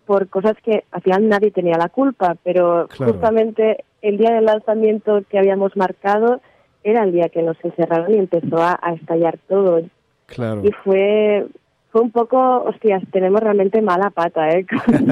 por 0.05 0.27
cosas 0.29 0.55
que 0.63 0.83
al 0.91 1.01
final 1.01 1.29
nadie 1.29 1.51
tenía 1.51 1.77
la 1.77 1.89
culpa, 1.89 2.35
pero 2.43 2.87
justamente 2.97 3.83
el 4.01 4.17
día 4.17 4.33
del 4.33 4.45
lanzamiento 4.45 5.21
que 5.29 5.39
habíamos 5.39 5.75
marcado 5.75 6.41
era 6.83 7.03
el 7.03 7.11
día 7.11 7.29
que 7.29 7.41
nos 7.41 7.57
encerraron 7.63 8.13
y 8.13 8.17
empezó 8.17 8.57
a, 8.57 8.79
estallar 8.99 9.37
todo. 9.47 9.81
Claro. 10.25 10.61
Y 10.63 10.71
fue, 10.83 11.47
fue 11.91 12.01
un 12.01 12.11
poco, 12.11 12.63
hostias, 12.63 13.03
tenemos 13.11 13.41
realmente 13.41 13.81
mala 13.81 14.09
pata, 14.09 14.49
¿eh? 14.49 14.65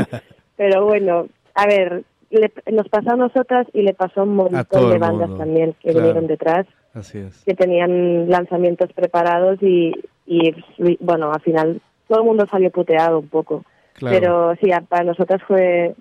pero 0.58 0.86
bueno, 0.86 1.28
a 1.54 1.68
ver, 1.68 2.04
nos 2.72 2.90
pasó 2.90 3.12
a 3.12 3.18
nosotras 3.18 3.68
y 3.74 3.82
le 3.82 3.94
pasó 3.94 4.22
a 4.22 4.24
un 4.24 4.36
montón 4.36 4.92
de 4.92 4.98
bandas 4.98 5.38
también 5.38 5.76
que 5.82 5.94
vinieron 5.94 6.28
detrás. 6.28 6.66
Así 6.94 7.18
es. 7.18 7.44
Que 7.44 7.54
tenían 7.54 8.30
lanzamientos 8.30 8.92
preparados 8.94 9.62
y, 9.62 9.94
y 10.26 10.54
bueno, 11.00 11.32
al 11.32 11.42
final 11.42 11.82
todo 12.08 12.20
el 12.20 12.26
mundo 12.26 12.46
salió 12.50 12.72
puteado 12.72 13.20
un 13.20 13.28
poco. 13.28 13.64
Pero 14.00 14.54
sí, 14.62 14.70
para 14.90 15.06
nosotras 15.06 15.42
fue 15.48 15.96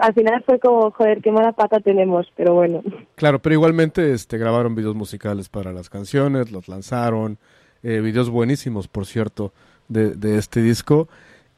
al 0.00 0.14
final 0.14 0.42
fue 0.44 0.58
como, 0.58 0.90
joder, 0.90 1.20
qué 1.22 1.32
mala 1.32 1.52
pata 1.52 1.80
tenemos, 1.80 2.26
pero 2.36 2.54
bueno. 2.54 2.82
Claro, 3.16 3.40
pero 3.40 3.54
igualmente 3.54 4.12
este 4.12 4.38
grabaron 4.38 4.74
videos 4.74 4.94
musicales 4.94 5.48
para 5.48 5.72
las 5.72 5.88
canciones, 5.88 6.52
los 6.52 6.68
lanzaron, 6.68 7.38
eh, 7.82 8.00
videos 8.00 8.30
buenísimos, 8.30 8.88
por 8.88 9.06
cierto, 9.06 9.52
de, 9.88 10.14
de 10.14 10.38
este 10.38 10.62
disco. 10.62 11.08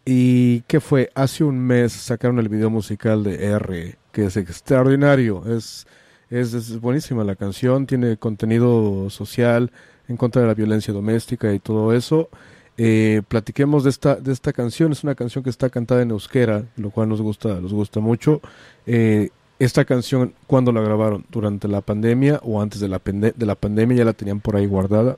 ¿Y 0.04 0.62
qué 0.62 0.80
fue? 0.80 1.10
Hace 1.14 1.44
un 1.44 1.58
mes 1.58 1.92
sacaron 1.92 2.38
el 2.38 2.48
video 2.48 2.70
musical 2.70 3.22
de 3.22 3.44
R, 3.46 3.96
que 4.12 4.24
es 4.24 4.36
extraordinario, 4.36 5.42
es, 5.46 5.86
es, 6.30 6.54
es 6.54 6.80
buenísima 6.80 7.24
la 7.24 7.36
canción, 7.36 7.86
tiene 7.86 8.16
contenido 8.16 9.10
social, 9.10 9.70
en 10.10 10.16
contra 10.16 10.42
de 10.42 10.48
la 10.48 10.54
violencia 10.54 10.92
doméstica 10.92 11.52
y 11.54 11.60
todo 11.60 11.92
eso. 11.94 12.28
Eh, 12.76 13.22
platiquemos 13.28 13.84
de 13.84 13.90
esta, 13.90 14.16
de 14.16 14.32
esta 14.32 14.52
canción. 14.52 14.92
Es 14.92 15.04
una 15.04 15.14
canción 15.14 15.44
que 15.44 15.50
está 15.50 15.70
cantada 15.70 16.02
en 16.02 16.10
euskera, 16.10 16.64
lo 16.76 16.90
cual 16.90 17.08
nos 17.08 17.22
gusta, 17.22 17.60
nos 17.60 17.72
gusta 17.72 18.00
mucho. 18.00 18.40
Eh, 18.86 19.30
esta 19.58 19.84
canción, 19.84 20.34
¿cuándo 20.46 20.72
la 20.72 20.80
grabaron? 20.80 21.24
¿Durante 21.30 21.68
la 21.68 21.80
pandemia 21.80 22.40
o 22.42 22.60
antes 22.60 22.80
de 22.80 22.88
la, 22.88 23.00
de 23.04 23.46
la 23.46 23.54
pandemia 23.54 23.98
ya 23.98 24.04
la 24.04 24.12
tenían 24.12 24.40
por 24.40 24.56
ahí 24.56 24.66
guardada? 24.66 25.16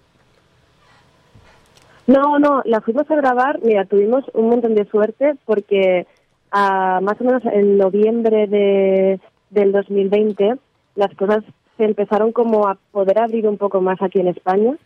No, 2.06 2.38
no, 2.38 2.62
la 2.64 2.80
fuimos 2.80 3.10
a 3.10 3.16
grabar. 3.16 3.60
Mira, 3.62 3.84
tuvimos 3.86 4.24
un 4.34 4.48
montón 4.48 4.74
de 4.74 4.84
suerte 4.86 5.34
porque 5.46 6.06
a, 6.50 7.00
más 7.00 7.20
o 7.20 7.24
menos 7.24 7.42
en 7.46 7.78
noviembre 7.78 8.46
de, 8.48 9.20
del 9.50 9.72
2020 9.72 10.56
las 10.96 11.14
cosas 11.14 11.44
se 11.82 11.86
empezaron 11.86 12.30
como 12.30 12.68
a 12.68 12.78
poder 12.92 13.18
abrir 13.18 13.48
un 13.48 13.58
poco 13.58 13.80
más 13.80 14.00
aquí 14.00 14.20
en 14.20 14.28
España 14.28 14.76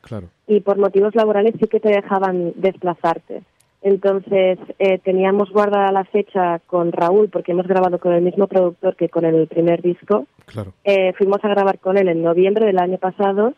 y 0.46 0.60
por 0.60 0.78
motivos 0.78 1.14
laborales 1.14 1.54
sí 1.60 1.68
que 1.68 1.78
te 1.78 1.90
dejaban 1.90 2.54
desplazarte. 2.56 3.42
Entonces 3.82 4.58
eh, 4.78 4.98
teníamos 5.04 5.50
guardada 5.50 5.92
la 5.92 6.04
fecha 6.04 6.58
con 6.66 6.92
Raúl 6.92 7.28
porque 7.28 7.52
hemos 7.52 7.66
grabado 7.66 7.98
con 7.98 8.14
el 8.14 8.22
mismo 8.22 8.46
productor 8.46 8.96
que 8.96 9.10
con 9.10 9.26
el 9.26 9.46
primer 9.46 9.82
disco. 9.82 10.24
Eh, 10.84 11.12
fuimos 11.18 11.44
a 11.44 11.48
grabar 11.48 11.78
con 11.80 11.98
él 11.98 12.08
en 12.08 12.22
noviembre 12.22 12.64
del 12.64 12.78
año 12.78 12.96
pasado 12.96 13.52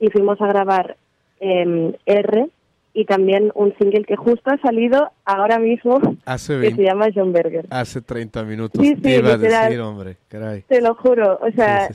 y 0.00 0.10
fuimos 0.10 0.40
a 0.40 0.48
grabar 0.48 0.96
eh, 1.38 1.96
R 2.04 2.48
y 2.94 3.04
también 3.04 3.52
un 3.54 3.72
single 3.78 4.04
que 4.04 4.16
justo 4.16 4.50
ha 4.50 4.58
salido 4.58 5.12
ahora 5.24 5.60
mismo 5.60 6.00
que 6.00 6.38
se 6.74 6.82
llama 6.82 7.06
John 7.14 7.32
Berger. 7.32 7.66
Hace 7.70 8.02
30 8.02 8.42
minutos 8.42 8.84
sí, 8.84 8.96
sí, 9.00 9.10
iba 9.10 9.34
a 9.34 9.38
decir, 9.38 9.80
hombre, 9.80 10.16
caray. 10.26 10.62
Te 10.62 10.80
lo 10.80 10.96
juro, 10.96 11.38
o 11.40 11.50
sea, 11.52 11.88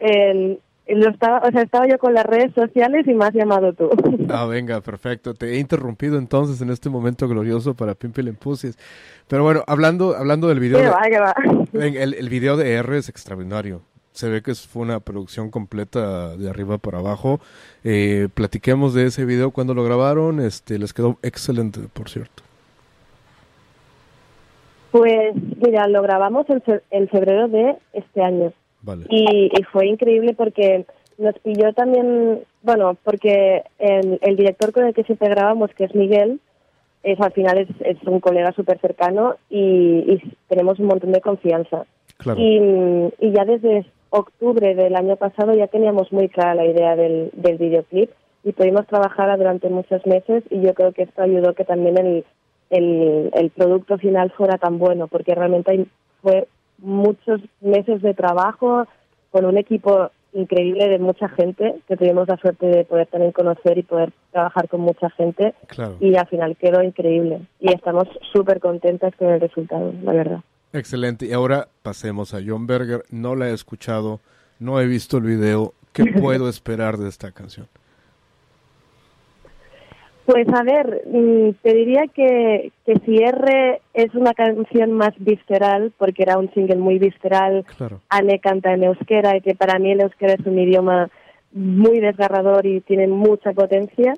lo 0.00 1.10
estaba, 1.10 1.40
o 1.46 1.50
sea, 1.50 1.62
estaba 1.62 1.86
yo 1.86 1.98
con 1.98 2.14
las 2.14 2.24
redes 2.24 2.52
sociales 2.54 3.06
y 3.06 3.14
me 3.14 3.26
has 3.26 3.34
llamado 3.34 3.72
tú. 3.72 3.90
Ah, 4.30 4.44
venga, 4.44 4.80
perfecto. 4.80 5.34
Te 5.34 5.54
he 5.54 5.58
interrumpido 5.58 6.18
entonces 6.18 6.60
en 6.60 6.70
este 6.70 6.90
momento 6.90 7.26
glorioso 7.28 7.74
para 7.74 7.94
Pimple 7.94 8.32
Pussies. 8.34 8.78
Pero 9.26 9.42
bueno, 9.42 9.64
hablando, 9.66 10.16
hablando 10.16 10.48
del 10.48 10.60
video. 10.60 10.94
El, 11.72 12.14
el 12.14 12.28
video 12.28 12.56
de 12.56 12.74
R 12.74 12.98
es 12.98 13.08
extraordinario 13.08 13.82
se 14.18 14.28
ve 14.28 14.42
que 14.42 14.52
fue 14.56 14.82
una 14.82 14.98
producción 14.98 15.48
completa 15.48 16.36
de 16.36 16.50
arriba 16.50 16.78
para 16.78 16.98
abajo. 16.98 17.38
Eh, 17.84 18.26
platiquemos 18.34 18.92
de 18.92 19.06
ese 19.06 19.24
video 19.24 19.52
cuando 19.52 19.74
lo 19.74 19.84
grabaron, 19.84 20.40
este 20.40 20.76
les 20.76 20.92
quedó 20.92 21.18
excelente, 21.22 21.82
por 21.92 22.08
cierto. 22.08 22.42
Pues 24.90 25.36
mira, 25.64 25.86
lo 25.86 26.02
grabamos 26.02 26.46
en, 26.48 27.08
febrero 27.08 27.46
de 27.46 27.76
este 27.92 28.20
año. 28.20 28.52
Y, 29.10 29.50
fue 29.72 29.86
increíble 29.86 30.34
porque 30.34 30.86
nos 31.18 31.38
pilló 31.40 31.72
también, 31.72 32.40
bueno, 32.62 32.96
porque 33.04 33.64
el, 33.78 34.36
director 34.36 34.72
con 34.72 34.84
el 34.84 34.94
que 34.94 35.04
siempre 35.04 35.28
grabamos, 35.28 35.70
que 35.74 35.84
es 35.84 35.94
Miguel, 35.94 36.40
es 37.02 37.20
al 37.20 37.32
final 37.32 37.58
es, 37.58 37.68
es 37.80 38.02
un 38.06 38.20
colega 38.20 38.52
súper 38.52 38.80
cercano 38.80 39.36
y, 39.50 40.20
tenemos 40.48 40.78
un 40.78 40.86
montón 40.86 41.12
de 41.12 41.20
confianza. 41.20 41.86
Y, 42.36 42.58
y, 43.20 43.32
ya 43.32 43.44
desde 43.44 43.86
octubre 44.10 44.74
del 44.74 44.96
año 44.96 45.16
pasado 45.16 45.54
ya 45.54 45.66
teníamos 45.66 46.12
muy 46.12 46.28
clara 46.28 46.54
la 46.54 46.66
idea 46.66 46.96
del, 46.96 47.30
del 47.34 47.58
videoclip 47.58 48.10
y 48.42 48.52
pudimos 48.52 48.86
trabajar 48.86 49.36
durante 49.36 49.68
muchos 49.68 50.04
meses 50.06 50.42
y 50.50 50.60
yo 50.60 50.72
creo 50.74 50.92
que 50.92 51.02
esto 51.02 51.22
ayudó 51.22 51.54
que 51.54 51.64
también 51.64 51.98
el, 51.98 52.24
el, 52.70 53.30
el 53.34 53.50
producto 53.50 53.98
final 53.98 54.30
fuera 54.30 54.56
tan 54.58 54.78
bueno 54.78 55.06
porque 55.06 55.34
realmente 55.34 55.86
fue 56.22 56.48
muchos 56.78 57.40
meses 57.60 58.02
de 58.02 58.14
trabajo 58.14 58.86
con 59.30 59.44
un 59.44 59.58
equipo 59.58 60.10
increíble 60.32 60.88
de 60.88 60.98
mucha 60.98 61.28
gente 61.28 61.76
que 61.88 61.96
tuvimos 61.96 62.28
la 62.28 62.36
suerte 62.36 62.66
de 62.66 62.84
poder 62.84 63.06
también 63.06 63.32
conocer 63.32 63.78
y 63.78 63.82
poder 63.82 64.12
trabajar 64.30 64.68
con 64.68 64.80
mucha 64.80 65.10
gente 65.10 65.54
y 66.00 66.16
al 66.16 66.26
final 66.28 66.56
quedó 66.56 66.82
increíble 66.82 67.40
y 67.60 67.72
estamos 67.72 68.06
súper 68.32 68.60
contentas 68.60 69.14
con 69.16 69.28
el 69.28 69.40
resultado, 69.40 69.92
la 70.02 70.12
verdad. 70.12 70.40
Excelente. 70.72 71.26
Y 71.26 71.32
ahora 71.32 71.68
pasemos 71.82 72.34
a 72.34 72.40
John 72.46 72.66
Berger. 72.66 73.04
No 73.10 73.34
la 73.34 73.48
he 73.48 73.54
escuchado, 73.54 74.20
no 74.58 74.80
he 74.80 74.86
visto 74.86 75.16
el 75.16 75.24
video. 75.24 75.72
¿Qué 75.92 76.04
puedo 76.20 76.48
esperar 76.50 76.98
de 76.98 77.08
esta 77.08 77.32
canción? 77.32 77.66
Pues 80.28 80.46
a 80.52 80.62
ver, 80.62 81.04
mm, 81.06 81.52
te 81.62 81.72
diría 81.72 82.02
que, 82.14 82.70
que 82.84 82.96
si 83.06 83.16
R 83.16 83.80
es 83.94 84.14
una 84.14 84.34
canción 84.34 84.92
más 84.92 85.14
visceral, 85.16 85.90
porque 85.96 86.22
era 86.22 86.36
un 86.36 86.52
single 86.52 86.76
muy 86.76 86.98
visceral, 86.98 87.64
claro. 87.78 88.02
Anne 88.10 88.38
canta 88.38 88.74
en 88.74 88.84
euskera 88.84 89.38
y 89.38 89.40
que 89.40 89.54
para 89.54 89.78
mí 89.78 89.90
el 89.90 90.02
euskera 90.02 90.34
es 90.34 90.44
un 90.44 90.58
idioma 90.58 91.08
muy 91.52 92.00
desgarrador 92.00 92.66
y 92.66 92.82
tiene 92.82 93.06
mucha 93.06 93.54
potencia, 93.54 94.12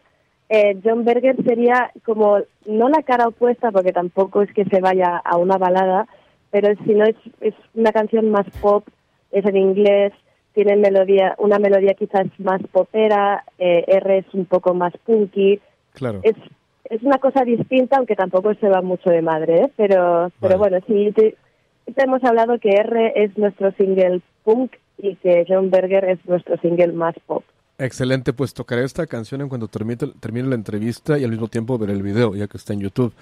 eh, 0.49 0.81
John 0.83 1.05
Berger 1.05 1.37
sería 1.44 1.92
como, 2.05 2.38
no 2.66 2.88
la 2.88 3.05
cara 3.05 3.29
opuesta, 3.29 3.70
porque 3.70 3.92
tampoco 3.92 4.42
es 4.42 4.53
que 4.53 4.64
se 4.64 4.81
vaya 4.81 5.16
a 5.16 5.37
una 5.37 5.59
balada, 5.59 6.09
pero 6.51 6.75
si 6.85 6.92
no 6.92 7.05
es, 7.05 7.14
es 7.40 7.55
una 7.75 7.92
canción 7.92 8.33
más 8.33 8.46
pop, 8.61 8.85
es 9.31 9.46
en 9.46 9.57
inglés, 9.57 10.12
tiene 10.55 10.75
melodía, 10.75 11.37
una 11.38 11.61
melodía 11.61 11.94
quizás 11.94 12.27
más 12.38 12.61
popera, 12.73 13.44
eh, 13.61 13.85
R 13.87 14.18
es 14.18 14.35
un 14.35 14.46
poco 14.46 14.75
más 14.75 14.92
punky. 15.07 15.61
Claro. 15.92 16.20
Es, 16.22 16.37
es 16.85 17.03
una 17.03 17.18
cosa 17.18 17.44
distinta, 17.44 17.96
aunque 17.96 18.16
tampoco 18.16 18.53
se 18.55 18.68
va 18.68 18.83
mucho 18.83 19.11
de 19.11 19.22
madre, 19.22 19.62
¿eh? 19.62 19.72
pero, 19.76 20.31
pero 20.40 20.59
bueno, 20.59 20.79
sí, 20.87 21.12
te, 21.14 21.37
hemos 21.96 22.22
hablado 22.24 22.59
que 22.59 22.70
R 22.70 23.12
es 23.14 23.37
nuestro 23.38 23.72
single 23.72 24.20
punk 24.44 24.72
y 24.98 25.16
que 25.16 25.44
John 25.48 25.70
Berger 25.70 26.05
es 26.05 26.18
nuestro 26.26 26.59
single 26.59 26.92
más 26.92 27.14
pop. 27.26 27.44
Excelente, 27.79 28.33
pues 28.33 28.53
tocaré 28.53 28.85
esta 28.85 29.07
canción 29.07 29.40
en 29.40 29.48
cuando 29.48 29.68
termine, 29.68 29.96
termine 30.20 30.48
la 30.48 30.55
entrevista 30.55 31.18
y 31.18 31.24
al 31.24 31.31
mismo 31.31 31.48
tiempo 31.48 31.79
ver 31.79 31.90
el 31.90 32.03
video, 32.03 32.35
ya 32.35 32.46
que 32.46 32.59
está 32.59 32.74
en 32.74 32.81
YouTube. 32.81 33.14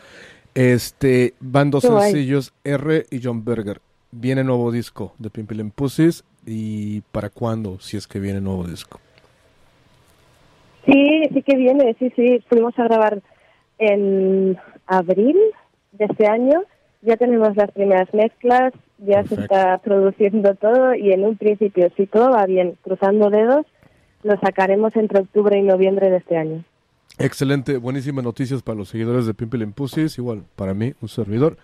Este, 0.55 1.35
van 1.39 1.71
dos 1.71 1.85
sencillos, 1.85 2.53
R 2.65 3.07
y 3.11 3.21
John 3.23 3.45
Berger. 3.45 3.81
Viene 4.11 4.43
nuevo 4.43 4.73
disco 4.73 5.15
de 5.19 5.31
Pimple 5.31 5.63
Pussies 5.75 6.25
y 6.47 7.03
para 7.13 7.29
cuándo, 7.29 7.79
si 7.79 7.97
es 7.99 8.07
que 8.07 8.19
viene 8.19 8.41
nuevo 8.41 8.65
disco. 8.65 8.99
Sí, 10.89 11.23
sí 11.35 11.43
que 11.43 11.57
viene, 11.57 11.95
sí, 11.99 12.11
sí. 12.17 12.43
Fuimos 12.49 12.79
a 12.79 12.85
grabar 12.85 13.21
en 13.79 14.57
abril 14.87 15.37
de 15.93 16.07
este 16.07 16.27
año. 16.27 16.63
Ya 17.03 17.17
tenemos 17.17 17.55
las 17.57 17.71
primeras 17.71 18.13
mezclas, 18.15 18.73
ya 18.99 19.23
se 19.25 19.35
está 19.35 19.79
produciendo 19.79 20.55
todo 20.55 20.95
y 20.95 21.13
en 21.13 21.25
un 21.25 21.37
principio, 21.37 21.91
si 21.97 22.07
todo 22.07 22.31
va 22.31 22.45
bien, 22.47 22.77
cruzando 22.83 23.31
dedos, 23.31 23.67
lo 24.25 24.37
sacaremos 24.41 24.97
entre 24.97 25.21
octubre 25.21 25.57
y 25.57 25.63
noviembre 25.63 26.11
de 26.11 26.17
este 26.17 26.37
año. 26.37 26.65
Excelente, 27.19 27.77
buenísimas 27.77 28.25
noticias 28.25 28.63
para 28.63 28.79
los 28.79 28.89
seguidores 28.89 29.27
de 29.27 29.35
Pimple 29.35 29.67
Pussies, 29.69 30.19
igual 30.19 30.43
para 30.57 30.75
mí, 30.75 30.95
un 31.01 31.09
servidor. 31.09 31.57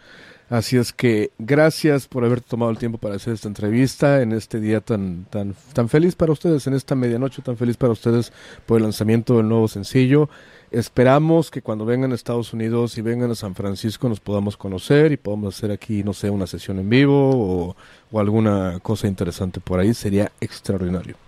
Así 0.50 0.76
es 0.76 0.92
que 0.92 1.30
gracias 1.38 2.07
por 2.07 2.24
haber 2.24 2.42
tomado 2.42 2.70
el 2.70 2.76
tiempo 2.76 2.98
para 2.98 3.14
hacer 3.14 3.33
esta 3.33 3.48
entrevista 3.48 4.20
en 4.20 4.33
este 4.33 4.61
día 4.61 4.80
tan, 4.80 5.24
tan, 5.30 5.54
tan 5.72 5.88
feliz 5.88 6.14
para 6.14 6.33
ustedes, 6.33 6.66
en 6.66 6.74
esta 6.74 6.94
medianoche 6.94 7.40
tan 7.40 7.57
feliz 7.57 7.78
para 7.78 7.92
ustedes 7.92 8.30
por 8.66 8.76
el 8.76 8.83
lanzamiento 8.83 9.38
del 9.38 9.48
nuevo 9.48 9.68
sencillo. 9.68 10.28
Esperamos 10.70 11.50
que 11.50 11.62
cuando 11.62 11.87
vengan 11.87 12.12
a 12.12 12.14
Estados 12.14 12.52
Unidos 12.52 12.98
y 12.98 13.02
vengan 13.02 13.30
a 13.30 13.35
San 13.35 13.54
Francisco 13.54 14.09
nos 14.09 14.20
podamos 14.20 14.57
conocer 14.57 15.12
y 15.12 15.16
podamos 15.16 15.57
hacer 15.57 15.70
aquí, 15.70 16.04
no 16.04 16.12
sé, 16.12 16.28
una 16.28 16.46
sesión 16.46 16.78
en 16.78 16.90
vivo 16.90 17.30
o, 17.30 17.76
o 18.11 18.20
alguna 18.20 18.80
cosa 18.83 19.07
interesante 19.07 19.61
por 19.61 19.80
ahí. 19.80 19.94
Sería 19.94 20.30
extraordinario. 20.40 21.24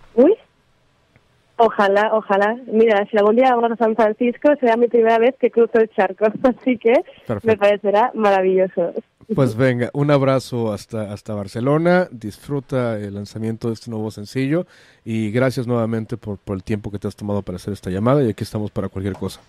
Ojalá, 1.57 2.11
ojalá. 2.13 2.55
Mira, 2.67 3.05
si 3.09 3.17
algún 3.17 3.35
día 3.35 3.55
vamos 3.55 3.71
a 3.71 3.75
San 3.77 3.95
Francisco, 3.95 4.49
será 4.59 4.77
mi 4.77 4.87
primera 4.87 5.17
vez 5.17 5.35
que 5.39 5.49
cruzo 5.49 5.79
el 5.79 5.89
charco, 5.89 6.25
así 6.43 6.77
que 6.77 6.93
Perfecto. 7.25 7.47
me 7.47 7.57
parecerá 7.57 8.11
maravilloso. 8.13 8.93
Pues 9.35 9.57
venga, 9.57 9.89
un 9.93 10.09
abrazo 10.09 10.71
hasta, 10.71 11.11
hasta 11.11 11.33
Barcelona, 11.33 12.07
disfruta 12.11 12.97
el 12.97 13.15
lanzamiento 13.15 13.67
de 13.67 13.73
este 13.73 13.91
nuevo 13.91 14.09
sencillo 14.09 14.65
y 15.03 15.31
gracias 15.31 15.67
nuevamente 15.67 16.15
por, 16.15 16.37
por 16.37 16.55
el 16.55 16.63
tiempo 16.63 16.91
que 16.91 16.99
te 16.99 17.09
has 17.09 17.15
tomado 17.15 17.41
para 17.41 17.57
hacer 17.57 17.73
esta 17.73 17.89
llamada 17.89 18.23
y 18.23 18.29
aquí 18.29 18.43
estamos 18.43 18.71
para 18.71 18.87
cualquier 18.87 19.15
cosa. 19.15 19.41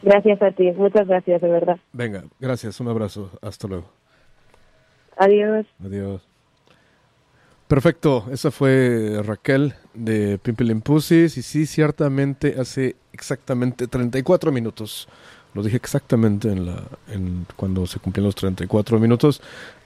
Gracias 0.00 0.40
a 0.40 0.50
ti, 0.52 0.72
muchas 0.72 1.06
gracias, 1.06 1.42
de 1.42 1.48
verdad. 1.48 1.76
Venga, 1.92 2.24
gracias, 2.40 2.80
un 2.80 2.88
abrazo, 2.88 3.30
hasta 3.42 3.68
luego. 3.68 3.84
Adiós. 5.18 5.66
Adiós. 5.84 6.31
Perfecto, 7.72 8.26
esa 8.30 8.50
fue 8.50 9.22
Raquel 9.24 9.72
de 9.94 10.36
Pimple 10.36 10.74
Pussies 10.82 11.38
y 11.38 11.42
sí, 11.42 11.64
ciertamente 11.64 12.56
hace 12.60 12.96
exactamente 13.14 13.86
34 13.86 14.52
minutos, 14.52 15.08
lo 15.54 15.62
dije 15.62 15.78
exactamente 15.78 16.52
en 16.52 16.66
la, 16.66 16.82
en, 17.08 17.46
cuando 17.56 17.86
se 17.86 17.98
cumplieron 17.98 18.26
los 18.26 18.34
34 18.34 18.98
minutos, 18.98 19.40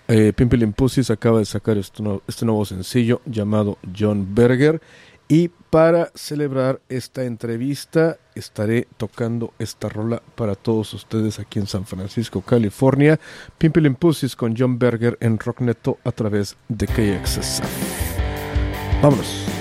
eh, 0.08 0.32
Pussies 0.74 1.10
acaba 1.10 1.38
de 1.38 1.44
sacar 1.44 1.78
este, 1.78 2.02
este 2.26 2.44
nuevo 2.44 2.64
sencillo 2.64 3.22
llamado 3.24 3.78
John 3.96 4.34
Berger 4.34 4.82
y 5.28 5.48
para 5.70 6.10
celebrar 6.14 6.80
esta 6.88 7.24
entrevista 7.24 8.18
estaré 8.34 8.86
tocando 8.96 9.52
esta 9.58 9.88
rola 9.88 10.22
para 10.36 10.54
todos 10.54 10.94
ustedes 10.94 11.38
aquí 11.38 11.58
en 11.58 11.66
San 11.66 11.84
Francisco, 11.84 12.40
California. 12.42 13.18
Pimple 13.58 13.90
Pussies 13.92 14.36
con 14.36 14.54
John 14.56 14.78
Berger 14.78 15.18
en 15.20 15.38
Rockneto 15.38 15.98
a 16.04 16.12
través 16.12 16.56
de 16.68 16.86
KXSF. 16.86 17.64
Vámonos. 19.02 19.55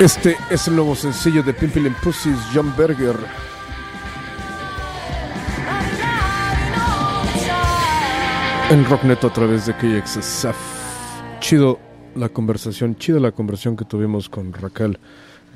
Este 0.00 0.36
es 0.48 0.68
el 0.68 0.76
nuevo 0.76 0.94
sencillo 0.94 1.42
de 1.42 1.52
Pimpin' 1.52 1.92
Pussies, 2.00 2.38
John 2.54 2.72
Berger. 2.78 3.16
En 8.70 8.84
Rocknet 8.84 9.24
a 9.24 9.32
través 9.32 9.66
de 9.66 9.74
KXSF. 9.74 10.54
Chido 11.40 11.80
la 12.14 12.28
conversación, 12.28 12.94
chida 12.94 13.18
la 13.18 13.32
conversación 13.32 13.76
que 13.76 13.84
tuvimos 13.84 14.28
con 14.28 14.52
Raquel 14.52 15.00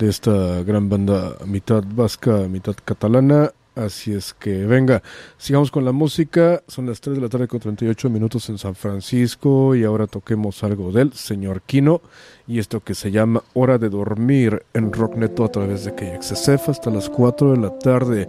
de 0.00 0.08
esta 0.08 0.64
gran 0.64 0.88
banda 0.88 1.36
mitad 1.46 1.84
vasca, 1.86 2.38
mitad 2.48 2.74
catalana. 2.84 3.52
Así 3.74 4.12
es 4.12 4.34
que 4.34 4.66
venga, 4.66 5.02
sigamos 5.38 5.70
con 5.70 5.84
la 5.84 5.92
música. 5.92 6.62
Son 6.68 6.86
las 6.86 7.00
3 7.00 7.16
de 7.16 7.22
la 7.22 7.28
tarde 7.30 7.48
con 7.48 7.58
38 7.58 8.10
minutos 8.10 8.48
en 8.50 8.58
San 8.58 8.74
Francisco 8.74 9.74
y 9.74 9.84
ahora 9.84 10.06
toquemos 10.06 10.62
algo 10.62 10.92
del 10.92 11.14
señor 11.14 11.62
Kino 11.62 12.02
y 12.46 12.58
esto 12.58 12.80
que 12.80 12.94
se 12.94 13.10
llama 13.10 13.42
Hora 13.54 13.78
de 13.78 13.88
Dormir 13.88 14.62
en 14.74 14.92
Rockneto 14.92 15.42
a 15.44 15.50
través 15.50 15.86
de 15.86 15.94
KXSF 15.94 16.68
hasta 16.68 16.90
las 16.90 17.08
4 17.08 17.52
de 17.52 17.58
la 17.58 17.78
tarde. 17.78 18.28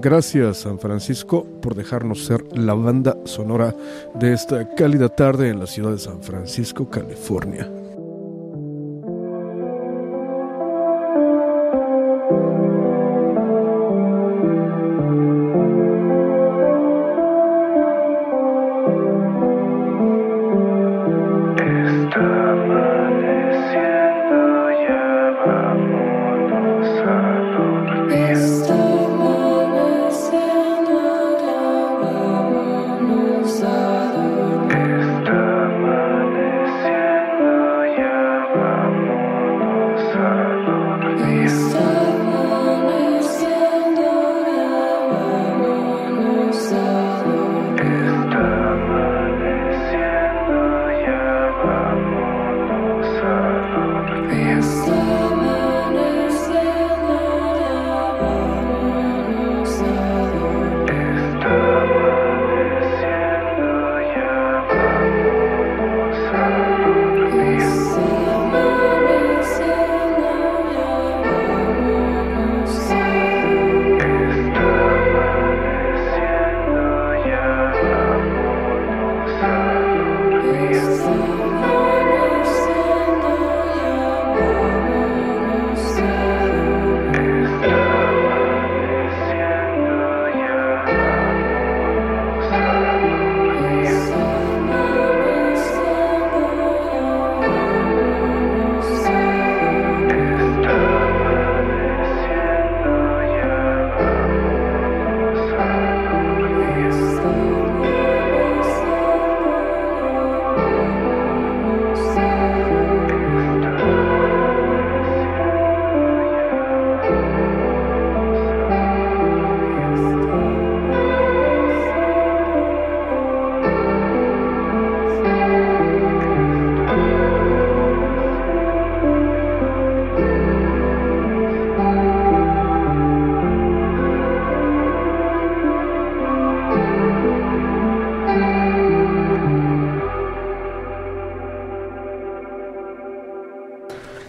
Gracias 0.00 0.58
San 0.58 0.78
Francisco 0.78 1.44
por 1.60 1.74
dejarnos 1.74 2.24
ser 2.24 2.44
la 2.56 2.74
banda 2.74 3.16
sonora 3.24 3.74
de 4.14 4.32
esta 4.32 4.76
cálida 4.76 5.08
tarde 5.08 5.48
en 5.48 5.58
la 5.58 5.66
ciudad 5.66 5.90
de 5.90 5.98
San 5.98 6.22
Francisco, 6.22 6.88
California. 6.88 7.83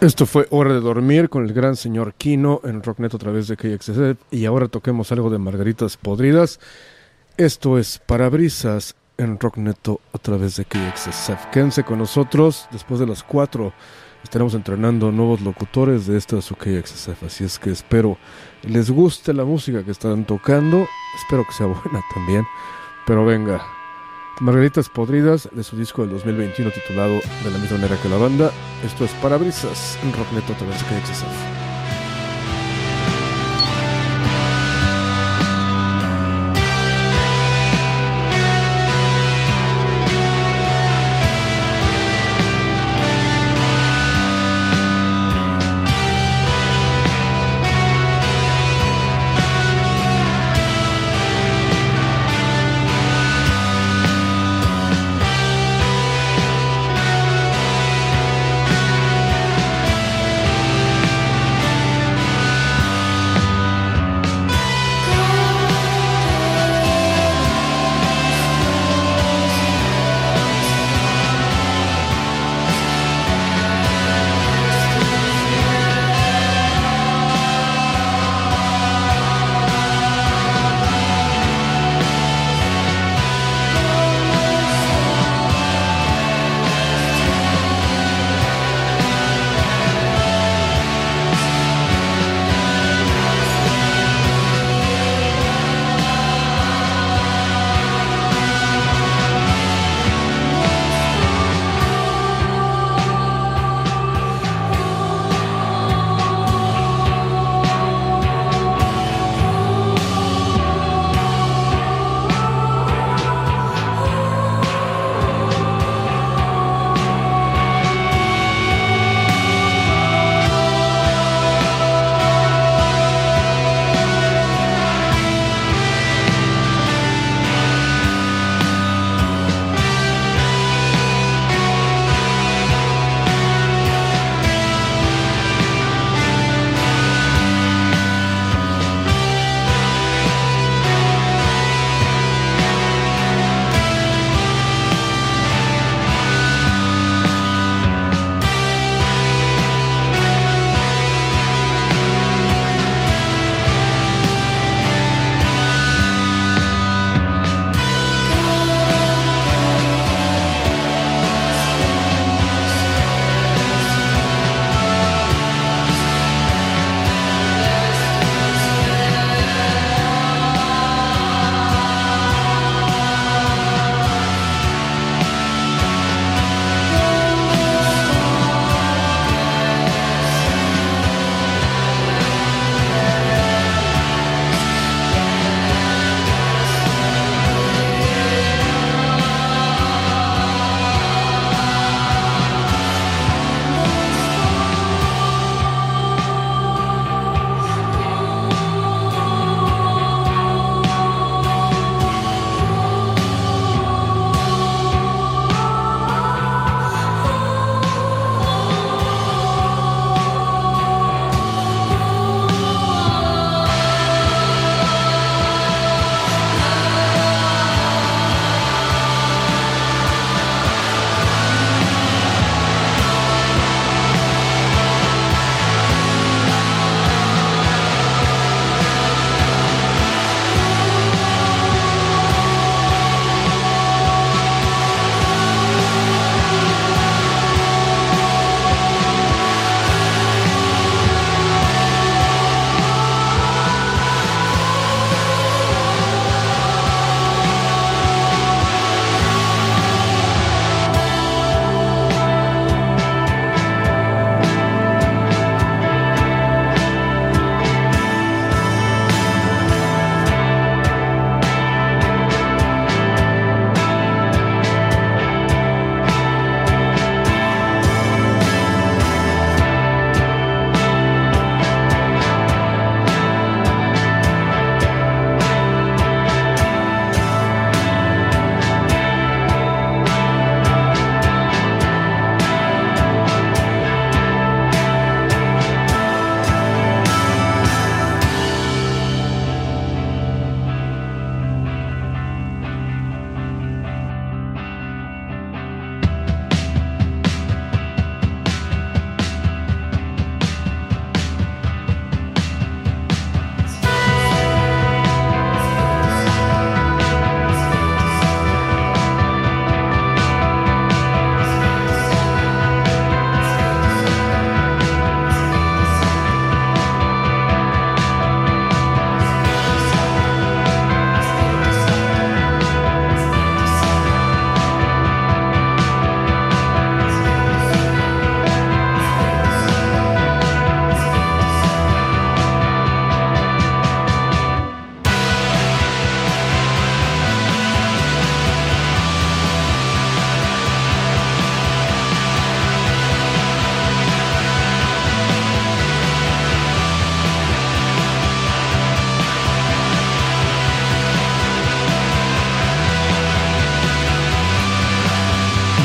Esto 0.06 0.28
fue 0.28 0.46
Hora 0.52 0.72
de 0.72 0.82
Dormir 0.82 1.30
con 1.30 1.46
el 1.46 1.52
gran 1.52 1.76
señor 1.76 2.14
Kino 2.14 2.62
en 2.64 2.84
Rocknet 2.84 3.16
a 3.16 3.18
través 3.18 3.48
de 3.48 3.58
KXZ 3.58 4.24
y 4.30 4.46
ahora 4.46 4.68
toquemos 4.68 5.12
algo 5.12 5.32
de 5.32 5.40
Margaritas 5.40 5.98
Podridas. 5.98 6.60
Esto 7.38 7.80
es 7.80 7.98
Parabrisas 8.06 8.96
en 9.18 9.40
Rockneto 9.40 10.02
a 10.14 10.20
través 10.20 10.58
de 10.58 10.66
KXSF. 10.66 11.48
Quédense 11.52 11.84
con 11.84 11.98
nosotros 11.98 12.68
después 12.72 13.00
de 13.00 13.08
las 13.08 13.24
4. 13.24 13.74
Estaremos 14.24 14.54
entrenando 14.54 15.12
nuevos 15.12 15.42
locutores 15.42 16.06
de 16.06 16.20
esta 16.20 16.40
su 16.40 16.54
KXSF. 16.54 17.24
Así 17.24 17.44
es 17.44 17.58
que 17.58 17.72
espero 17.72 18.20
les 18.62 18.92
guste 18.92 19.34
la 19.34 19.44
música 19.44 19.84
que 19.84 19.90
están 19.90 20.26
tocando. 20.26 20.86
Espero 21.18 21.46
que 21.48 21.54
sea 21.54 21.66
buena 21.84 22.04
también. 22.14 22.46
Pero 23.08 23.26
venga, 23.26 23.66
Margaritas 24.42 24.90
Podridas 24.90 25.50
de 25.52 25.64
su 25.64 25.78
disco 25.78 26.02
del 26.02 26.12
2021 26.12 26.72
titulado 26.72 27.14
De 27.44 27.52
la 27.52 27.58
misma 27.58 27.78
manera 27.78 27.98
que 28.02 28.10
la 28.10 28.18
banda. 28.18 28.52
Esto 28.84 29.06
es 29.06 29.12
Parabrisas 29.22 29.98
en 30.04 30.14
Rocknet 30.14 30.50
otra 30.50 30.68
vez 30.68 30.84
que 30.84 31.65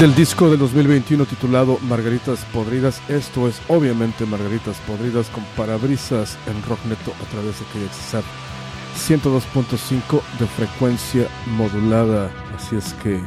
del 0.00 0.14
disco 0.14 0.48
del 0.48 0.58
2021 0.58 1.26
titulado 1.26 1.78
Margaritas 1.82 2.46
Podridas. 2.54 3.02
Esto 3.10 3.46
es 3.46 3.60
obviamente 3.68 4.24
Margaritas 4.24 4.78
Podridas 4.86 5.28
con 5.28 5.44
parabrisas 5.58 6.38
en 6.46 6.62
rock 6.62 6.78
neto 6.86 7.12
a 7.20 7.30
través 7.30 7.58
de 7.58 7.66
KXSR 7.66 8.24
102.5 8.96 10.22
de 10.38 10.46
frecuencia 10.46 11.28
modulada. 11.48 12.30
Así 12.56 12.76
es 12.76 12.94
que 13.02 13.20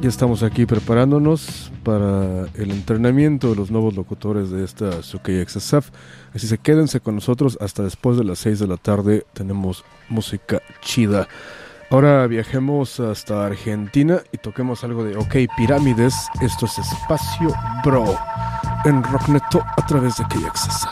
ya 0.00 0.08
estamos 0.08 0.42
aquí 0.42 0.66
preparándonos 0.66 1.70
para 1.84 2.48
el 2.54 2.72
entrenamiento 2.72 3.50
de 3.50 3.54
los 3.56 3.70
nuevos 3.70 3.94
locutores 3.94 4.50
de 4.50 4.64
esta 4.64 4.90
KXSF. 4.90 5.90
Así 6.34 6.48
que 6.48 6.58
quédense 6.58 6.98
con 6.98 7.14
nosotros 7.14 7.56
hasta 7.60 7.84
después 7.84 8.18
de 8.18 8.24
las 8.24 8.40
6 8.40 8.58
de 8.58 8.66
la 8.66 8.78
tarde. 8.78 9.24
Tenemos 9.32 9.84
música 10.08 10.60
chida. 10.80 11.28
Ahora 11.94 12.26
viajemos 12.26 12.98
hasta 12.98 13.46
Argentina 13.46 14.20
y 14.32 14.38
toquemos 14.38 14.82
algo 14.82 15.04
de 15.04 15.16
OK 15.16 15.36
Pirámides. 15.56 16.12
Esto 16.40 16.66
es 16.66 16.76
Espacio 16.78 17.54
Bro 17.84 18.18
en 18.84 19.00
Rockneto 19.04 19.62
a 19.64 19.86
través 19.86 20.16
de 20.16 20.24
KXSF. 20.24 20.88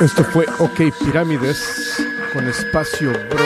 Esto 0.00 0.24
fue 0.24 0.46
OK 0.58 0.80
Pirámides 1.04 2.04
con 2.32 2.48
Espacio 2.48 3.12
Bro 3.12 3.44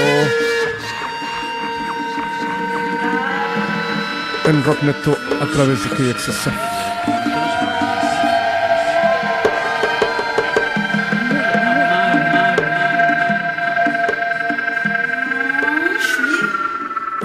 en 4.47 4.65
Rockneto 4.65 5.17
a 5.41 5.47
través 5.47 5.85
de 5.85 5.91
KXSF. 5.91 6.88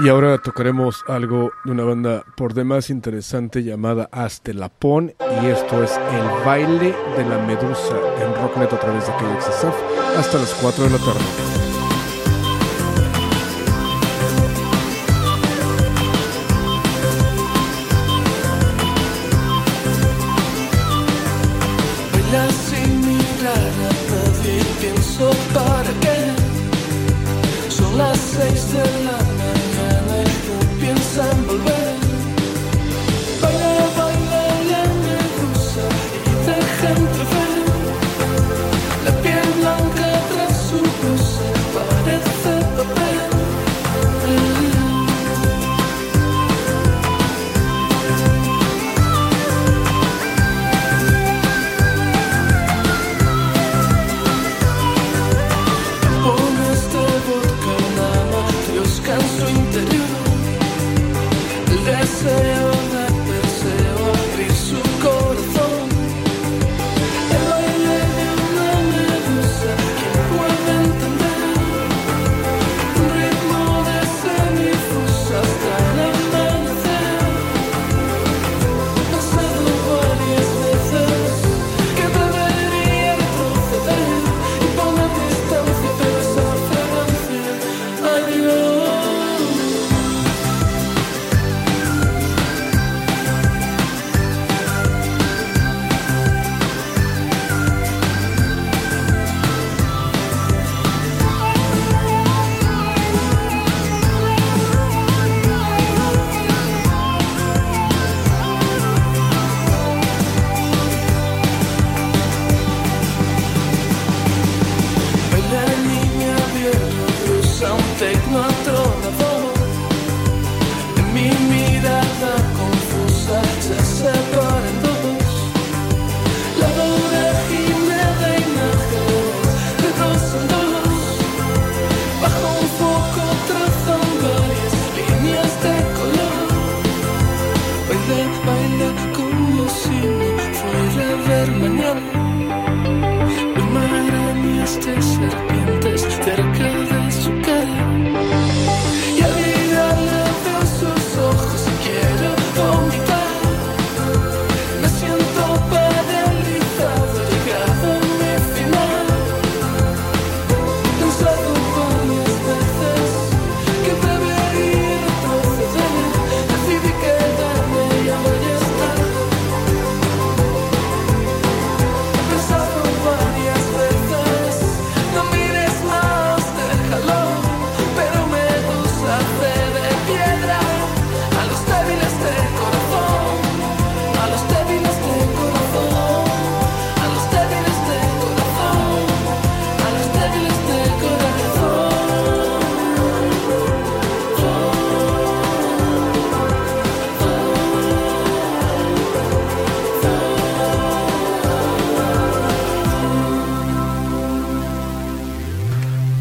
Y 0.04 0.10
ahora 0.10 0.38
tocaremos 0.38 1.06
algo 1.08 1.54
de 1.64 1.72
una 1.72 1.86
banda 1.86 2.26
por 2.36 2.54
demás 2.54 2.90
interesante 2.90 3.64
llamada 3.64 4.10
Astelapón 4.12 5.14
y 5.42 5.46
esto 5.46 5.82
es 5.82 5.92
El 6.12 6.46
baile 6.46 6.94
de 7.16 7.24
la 7.24 7.38
medusa 7.38 7.96
en 8.22 8.36
Rocknet 8.36 8.74
a 8.74 8.80
través 8.82 9.08
de 9.08 9.14
KXSF 9.14 10.18
hasta 10.18 10.40
las 10.40 10.54
4 10.56 10.84
de 10.84 10.90
la 10.90 10.98
tarde. 10.98 11.63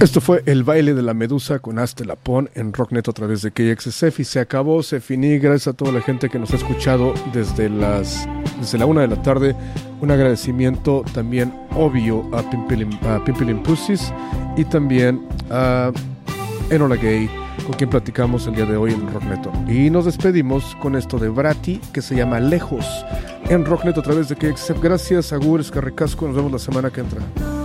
Esto 0.03 0.21
fue 0.21 0.43
el 0.47 0.65
baile 0.65 0.95
de 0.95 1.03
la 1.03 1.15
medusa 1.15 1.61
con 1.61 1.79
Aste 1.79 2.05
Lapón 2.05 2.51
en 2.57 2.73
Rocknet 2.73 3.09
a 3.09 3.13
través 3.13 3.41
de 3.43 3.53
KXSF 3.53 4.19
y 4.19 4.25
se 4.25 4.41
acabó, 4.41 4.83
se 4.83 4.99
finí. 4.99 5.39
Gracias 5.39 5.69
a 5.69 5.77
toda 5.77 5.93
la 5.93 6.01
gente 6.01 6.29
que 6.29 6.41
nos 6.41 6.53
ha 6.53 6.57
escuchado 6.57 7.15
desde 7.33 7.71
las 7.71 8.29
desde 8.59 8.79
la 8.79 8.87
una 8.87 9.03
de 9.03 9.07
la 9.07 9.23
tarde. 9.23 9.55
Un 10.01 10.11
agradecimiento 10.11 11.05
también 11.15 11.55
obvio 11.77 12.29
a 12.37 12.43
Pimpilin, 12.51 13.63
Pussies 13.63 14.13
y 14.57 14.65
también 14.65 15.25
a 15.51 15.93
Enola 16.69 16.97
Gay, 16.97 17.31
con 17.65 17.75
quien 17.75 17.89
platicamos 17.89 18.49
el 18.49 18.57
día 18.57 18.67
de 18.67 18.77
hoy 18.77 18.95
en 18.95 19.09
Rockneto. 19.09 19.53
Y 19.69 19.89
nos 19.89 20.07
despedimos 20.07 20.75
con 20.83 20.97
esto 20.97 21.17
de 21.17 21.29
Brati 21.29 21.81
que 21.93 22.03
se 22.03 22.17
llama 22.17 22.41
Lejos 22.41 23.07
en 23.49 23.65
Rocknet 23.65 23.97
a 23.97 24.03
través 24.03 24.29
de 24.29 24.35
KXSF. 24.35 24.83
Gracias, 24.83 25.33
Agur 25.33 25.61
Escarricasco. 25.61 26.27
Nos 26.27 26.35
vemos 26.35 26.51
la 26.51 26.59
semana 26.59 26.91
que 26.91 27.03
entra. 27.03 27.62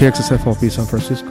KXSF, 0.00 0.46
San 0.70 0.86
Francisco. 0.86 1.28